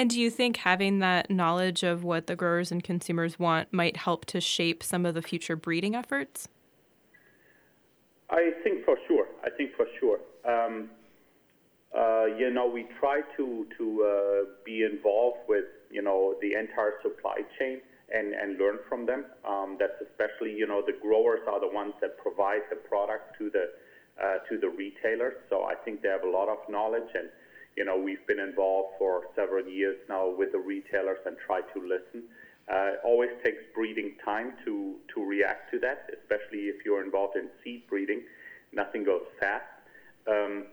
And 0.00 0.08
do 0.08 0.18
you 0.18 0.30
think 0.30 0.56
having 0.56 1.00
that 1.00 1.30
knowledge 1.30 1.82
of 1.82 2.04
what 2.04 2.26
the 2.26 2.34
growers 2.34 2.72
and 2.72 2.82
consumers 2.82 3.38
want 3.38 3.70
might 3.70 3.98
help 3.98 4.24
to 4.32 4.40
shape 4.40 4.82
some 4.82 5.04
of 5.04 5.12
the 5.12 5.20
future 5.20 5.56
breeding 5.56 5.94
efforts? 5.94 6.48
I 8.30 8.52
think 8.64 8.86
for 8.86 8.96
sure. 9.06 9.26
I 9.44 9.50
think 9.50 9.72
for 9.76 9.84
sure. 10.00 10.20
Um, 10.48 10.88
uh, 11.94 12.24
you 12.34 12.48
know, 12.48 12.66
we 12.66 12.86
try 12.98 13.20
to 13.36 13.66
to 13.76 13.84
uh, 14.02 14.50
be 14.64 14.84
involved 14.84 15.40
with 15.46 15.66
you 15.90 16.00
know 16.00 16.34
the 16.40 16.54
entire 16.54 16.94
supply 17.02 17.42
chain 17.58 17.82
and 18.10 18.32
and 18.32 18.58
learn 18.58 18.78
from 18.88 19.04
them. 19.04 19.26
Um, 19.46 19.76
that's 19.78 20.00
especially 20.00 20.54
you 20.56 20.66
know 20.66 20.80
the 20.80 20.96
growers 21.02 21.40
are 21.46 21.60
the 21.60 21.68
ones 21.68 21.92
that 22.00 22.16
provide 22.16 22.62
the 22.70 22.76
product 22.76 23.36
to 23.36 23.50
the 23.50 23.66
uh, 24.16 24.38
to 24.48 24.56
the 24.56 24.70
retailers. 24.70 25.34
So 25.50 25.64
I 25.64 25.74
think 25.74 26.00
they 26.00 26.08
have 26.08 26.24
a 26.24 26.30
lot 26.30 26.48
of 26.48 26.56
knowledge 26.70 27.12
and 27.12 27.28
you 27.76 27.84
know, 27.84 27.98
we've 27.98 28.26
been 28.26 28.40
involved 28.40 28.90
for 28.98 29.24
several 29.34 29.66
years 29.66 29.96
now 30.08 30.28
with 30.28 30.52
the 30.52 30.58
retailers 30.58 31.18
and 31.26 31.36
try 31.46 31.60
to 31.60 31.80
listen. 31.80 32.24
Uh, 32.70 32.92
always 33.04 33.30
takes 33.42 33.62
breeding 33.74 34.12
time 34.24 34.52
to, 34.64 34.94
to 35.12 35.24
react 35.24 35.70
to 35.72 35.78
that, 35.80 36.08
especially 36.20 36.64
if 36.66 36.84
you're 36.84 37.04
involved 37.04 37.36
in 37.36 37.48
seed 37.64 37.82
breeding. 37.88 38.22
Nothing 38.72 39.02
goes 39.02 39.24
fast. 39.40 39.64
Um, 40.28 40.66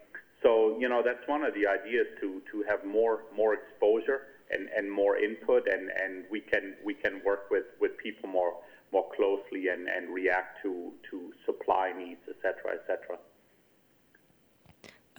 so, 0.43 0.77
you 0.79 0.87
know, 0.87 1.01
that's 1.03 1.27
one 1.27 1.43
of 1.43 1.53
the 1.55 1.65
ideas 1.65 2.05
to, 2.21 2.41
to 2.51 2.63
have 2.69 2.85
more, 2.85 3.21
more 3.35 3.55
exposure 3.55 4.21
and, 4.51 4.69
and 4.77 4.91
more 4.91 5.17
input, 5.17 5.67
and, 5.67 5.89
and 5.89 6.25
we, 6.29 6.39
can, 6.39 6.75
we 6.85 6.93
can 6.93 7.21
work 7.25 7.49
with, 7.49 7.65
with 7.81 7.97
people 7.97 8.29
more, 8.29 8.53
more 8.91 9.05
closely 9.15 9.69
and, 9.69 9.87
and 9.87 10.13
react 10.13 10.61
to, 10.61 10.91
to 11.09 11.33
supply 11.45 11.91
needs, 11.97 12.21
et 12.29 12.35
cetera, 12.43 12.75
et 12.75 12.83
cetera. 12.85 13.17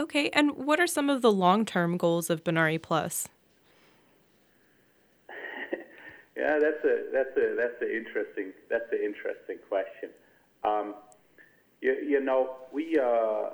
Okay, 0.00 0.30
and 0.30 0.52
what 0.52 0.78
are 0.78 0.86
some 0.86 1.10
of 1.10 1.22
the 1.22 1.32
long-term 1.32 1.96
goals 1.96 2.30
of 2.30 2.44
Benary 2.44 2.80
Plus? 2.80 3.28
yeah, 6.36 6.58
that's 6.60 6.84
a 6.84 7.04
that's 7.12 7.36
a 7.36 7.56
that's 7.56 7.82
an 7.82 7.90
interesting 7.90 8.52
that's 8.70 8.90
an 8.92 9.00
interesting 9.04 9.58
question. 9.68 10.10
Um, 10.62 10.94
you, 11.80 11.94
you, 11.94 12.20
know, 12.20 12.56
we 12.72 12.96
uh, 12.96 13.50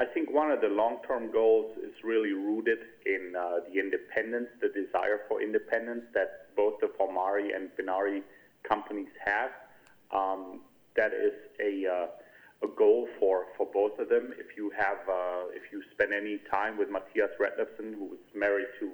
I 0.00 0.04
think 0.12 0.32
one 0.32 0.50
of 0.50 0.60
the 0.60 0.68
long-term 0.68 1.30
goals 1.32 1.76
is 1.78 1.92
really 2.02 2.32
rooted 2.32 2.78
in 3.06 3.34
uh, 3.38 3.60
the 3.68 3.78
independence, 3.78 4.48
the 4.60 4.68
desire 4.68 5.20
for 5.28 5.40
independence 5.40 6.02
that 6.14 6.54
both 6.56 6.80
the 6.80 6.88
Volmary 6.98 7.54
and 7.54 7.68
Benary 7.78 8.22
companies 8.68 9.08
have. 9.24 9.50
Um, 10.12 10.60
that 10.96 11.12
is 11.12 11.32
a 11.60 11.86
uh, 11.86 12.06
a 12.62 12.66
goal 12.66 13.06
for, 13.18 13.46
for 13.56 13.66
both 13.72 13.98
of 13.98 14.08
them. 14.08 14.32
If 14.38 14.56
you 14.56 14.70
have, 14.76 14.98
uh, 15.08 15.48
if 15.54 15.70
you 15.72 15.82
spend 15.92 16.12
any 16.12 16.38
time 16.50 16.76
with 16.76 16.90
Matthias 16.90 17.30
Redlefsen, 17.38 17.94
who 17.94 18.14
is 18.14 18.34
married 18.34 18.66
to 18.80 18.90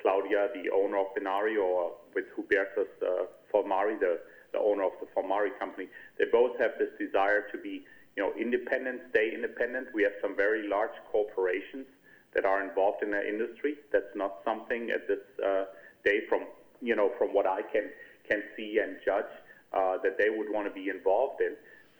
Claudia, 0.00 0.48
the 0.54 0.70
owner 0.70 0.98
of 0.98 1.06
Benary, 1.16 1.56
or 1.56 1.92
with 2.14 2.26
Hubertus 2.36 2.92
uh, 3.02 3.24
Volmary, 3.52 3.98
the, 3.98 4.20
the 4.52 4.58
owner 4.58 4.84
of 4.84 4.92
the 5.00 5.06
Volmary 5.16 5.50
company, 5.58 5.88
they 6.18 6.26
both 6.30 6.58
have 6.58 6.72
this 6.78 6.90
desire 6.98 7.46
to 7.50 7.58
be, 7.58 7.84
you 8.16 8.22
know, 8.22 8.32
independent, 8.38 9.00
stay 9.10 9.32
independent. 9.34 9.88
We 9.94 10.02
have 10.02 10.12
some 10.20 10.36
very 10.36 10.68
large 10.68 10.96
corporations 11.10 11.86
that 12.34 12.44
are 12.44 12.62
involved 12.62 13.02
in 13.02 13.10
the 13.10 13.26
industry. 13.26 13.76
That's 13.90 14.14
not 14.14 14.36
something 14.44 14.90
at 14.90 15.08
this 15.08 15.24
uh, 15.44 15.64
day, 16.04 16.20
from 16.28 16.44
you 16.80 16.94
know, 16.94 17.10
from 17.18 17.34
what 17.34 17.46
I 17.46 17.62
can 17.62 17.90
can 18.28 18.42
see 18.56 18.78
and 18.82 18.96
judge, 19.04 19.32
uh, 19.72 19.96
that 20.02 20.18
they 20.18 20.28
would 20.28 20.52
want 20.52 20.68
to 20.68 20.72
be 20.72 20.90
involved 20.90 21.40
in. 21.40 21.56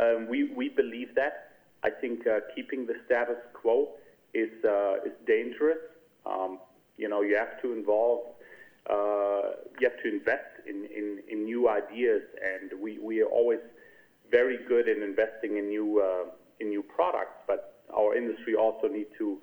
Um, 0.00 0.28
we 0.28 0.50
we 0.54 0.68
believe 0.68 1.14
that. 1.14 1.52
I 1.82 1.90
think 1.90 2.26
uh, 2.26 2.40
keeping 2.54 2.86
the 2.86 2.94
status 3.06 3.38
quo 3.52 3.90
is 4.34 4.50
uh, 4.64 5.04
is 5.04 5.12
dangerous. 5.26 5.78
Um, 6.24 6.58
you 6.96 7.08
know, 7.08 7.22
you 7.22 7.36
have 7.36 7.60
to 7.62 7.72
involve, 7.72 8.20
uh, 8.90 9.56
you 9.78 9.88
have 9.88 10.02
to 10.02 10.08
invest 10.08 10.66
in, 10.66 10.86
in, 10.86 11.22
in 11.28 11.44
new 11.44 11.68
ideas, 11.68 12.22
and 12.42 12.80
we, 12.80 12.98
we 12.98 13.20
are 13.20 13.26
always 13.26 13.60
very 14.30 14.58
good 14.66 14.88
in 14.88 15.02
investing 15.02 15.58
in 15.58 15.68
new 15.68 16.00
uh, 16.00 16.30
in 16.60 16.70
new 16.70 16.82
products. 16.82 17.38
But 17.46 17.82
our 17.96 18.16
industry 18.16 18.54
also 18.54 18.88
need 18.88 19.06
to 19.18 19.38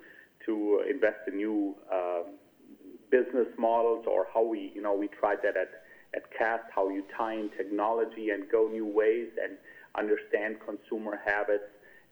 to 0.46 0.82
invest 0.88 1.18
in 1.26 1.36
new 1.36 1.74
um, 1.92 2.24
business 3.10 3.48
models, 3.58 4.04
or 4.06 4.26
how 4.32 4.44
we 4.44 4.72
you 4.74 4.82
know 4.82 4.94
we 4.94 5.08
tried 5.08 5.38
that 5.42 5.56
at 5.56 5.70
at 6.14 6.22
Cast, 6.36 6.64
how 6.74 6.88
you 6.88 7.04
tie 7.16 7.34
in 7.34 7.50
technology 7.56 8.30
and 8.30 8.48
go 8.50 8.68
new 8.68 8.86
ways 8.86 9.28
and 9.42 9.56
understand 9.96 10.56
consumer 10.64 11.20
habits 11.24 11.64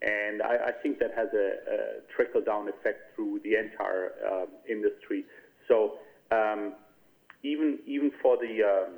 and 0.03 0.43
I, 0.43 0.57
I 0.69 0.73
think 0.83 0.99
that 0.99 1.13
has 1.15 1.29
a, 1.33 1.47
a 1.71 1.79
trickle 2.15 2.41
down 2.41 2.69
effect 2.69 3.15
through 3.15 3.41
the 3.45 3.55
entire 3.55 4.13
uh, 4.29 4.47
industry. 4.69 5.25
So 5.69 5.99
um, 6.33 6.75
even 7.45 7.79
even 7.87 8.11
for 8.21 8.37
the 8.37 8.63
um, 8.63 8.95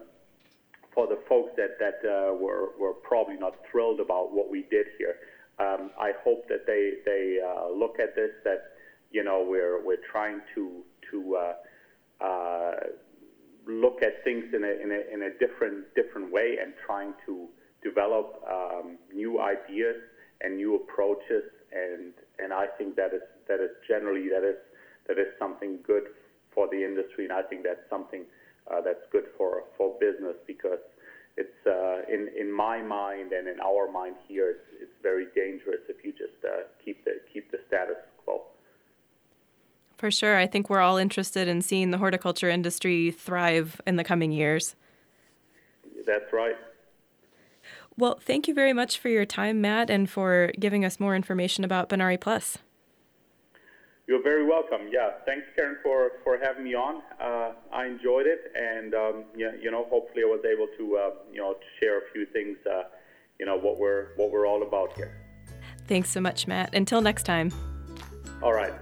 for 0.94 1.07
the 1.07 1.18
folks 1.29 1.53
that 1.57 1.79
that 1.79 2.01
uh, 2.09 2.35
were 2.35 2.70
were 2.79 2.94
probably 2.94 3.37
not 3.37 3.55
thrilled 3.70 4.01
about 4.01 4.33
what 4.33 4.51
we 4.51 4.64
did 4.70 4.87
here, 4.97 5.16
um, 5.59 5.90
I 6.01 6.12
hope 6.25 6.49
that 6.49 6.66
they 6.66 6.94
they 7.05 7.38
uh, 7.44 7.68
look 7.70 8.01
at 8.01 8.16
this 8.16 8.31
that 8.44 8.73
you 9.14 9.22
know 9.22 9.46
we're 9.48 9.83
we're 9.87 10.05
trying 10.11 10.40
to 10.55 10.83
to 11.11 11.37
uh, 11.37 12.24
uh, 12.24 12.72
look 13.66 14.03
at 14.03 14.22
things 14.24 14.44
in 14.53 14.64
a, 14.64 14.74
in 14.83 14.90
a 14.90 15.14
in 15.14 15.22
a 15.22 15.31
different 15.38 15.87
different 15.94 16.33
way 16.33 16.57
and 16.61 16.74
trying 16.85 17.14
to 17.24 17.46
develop 17.83 18.42
um, 18.50 18.98
new 19.14 19.40
ideas 19.40 19.96
and 20.40 20.57
new 20.57 20.74
approaches, 20.74 21.44
and 21.72 22.12
and 22.40 22.53
I 22.53 22.66
think 22.77 22.96
that 22.96 23.14
is 23.14 23.22
that 23.48 23.61
is 23.61 23.70
generally 23.88 24.29
that 24.31 24.42
is 24.42 24.59
that 25.07 25.18
is 25.18 25.29
something 25.38 25.79
good 25.87 26.05
for 26.53 26.66
the 26.68 26.85
industry, 26.85 27.24
and 27.24 27.33
I 27.33 27.42
think 27.42 27.62
that's 27.62 27.88
something 27.88 28.24
uh, 28.68 28.81
that's 28.81 29.07
good 29.12 29.27
for 29.38 29.62
for 29.77 29.94
business 30.00 30.37
because 30.44 30.83
it's 31.37 31.61
uh, 31.66 32.03
in 32.12 32.31
in 32.37 32.50
my 32.50 32.83
mind 32.83 33.33
and 33.33 33.46
in 33.46 33.61
our 33.61 33.90
mind 33.90 34.16
here, 34.27 34.50
it's, 34.50 34.83
it's 34.83 34.98
very 35.03 35.27
dangerous 35.37 35.83
if 35.88 36.05
you 36.05 36.11
just 36.11 36.38
uh, 36.44 36.66
keep 36.85 37.05
the 37.05 37.20
keep 37.33 37.48
the 37.53 37.59
status. 37.68 38.03
For 40.05 40.11
sure, 40.11 40.37
I 40.37 40.47
think 40.47 40.69
we're 40.69 40.83
all 40.83 40.99
interested 40.99 41.49
in 41.49 41.62
seeing 41.62 41.90
the 41.90 41.97
horticulture 41.97 42.51
industry 42.51 43.11
thrive 43.11 43.81
in 43.87 43.97
the 43.97 44.05
coming 44.05 44.33
years. 44.33 44.77
That's 46.07 46.31
right. 46.31 46.57
Well, 47.97 48.19
thank 48.21 48.47
you 48.47 48.53
very 48.53 48.75
much 48.75 48.99
for 48.99 49.09
your 49.09 49.25
time, 49.25 49.62
Matt, 49.62 49.88
and 49.88 50.11
for 50.11 50.53
giving 50.61 50.85
us 50.85 51.01
more 51.01 51.17
information 51.17 51.64
about 51.64 51.88
Benary 51.88 52.21
Plus. 52.21 52.59
You're 54.07 54.23
very 54.23 54.45
welcome. 54.45 54.88
Yeah, 54.90 55.12
thanks, 55.25 55.47
Karen, 55.57 55.79
for, 55.83 56.11
for 56.23 56.38
having 56.38 56.64
me 56.64 56.75
on. 56.75 57.01
Uh, 57.19 57.53
I 57.73 57.87
enjoyed 57.87 58.27
it, 58.27 58.53
and 58.55 58.93
um, 58.93 59.25
yeah, 59.35 59.53
you 59.59 59.71
know, 59.71 59.87
hopefully, 59.88 60.23
I 60.23 60.27
was 60.27 60.45
able 60.45 60.67
to 60.77 60.99
uh, 60.99 61.11
you 61.33 61.40
know 61.40 61.57
share 61.81 61.97
a 61.97 62.03
few 62.12 62.27
things, 62.27 62.59
uh, 62.71 62.83
you 63.40 63.47
know, 63.47 63.57
what 63.57 63.79
we're 63.79 64.09
what 64.17 64.31
we're 64.31 64.47
all 64.47 64.64
about 64.64 64.95
here. 64.99 65.17
Thanks 65.88 66.11
so 66.11 66.21
much, 66.21 66.47
Matt. 66.47 66.75
Until 66.75 67.01
next 67.01 67.23
time. 67.23 67.51
All 68.43 68.53
right. 68.53 68.75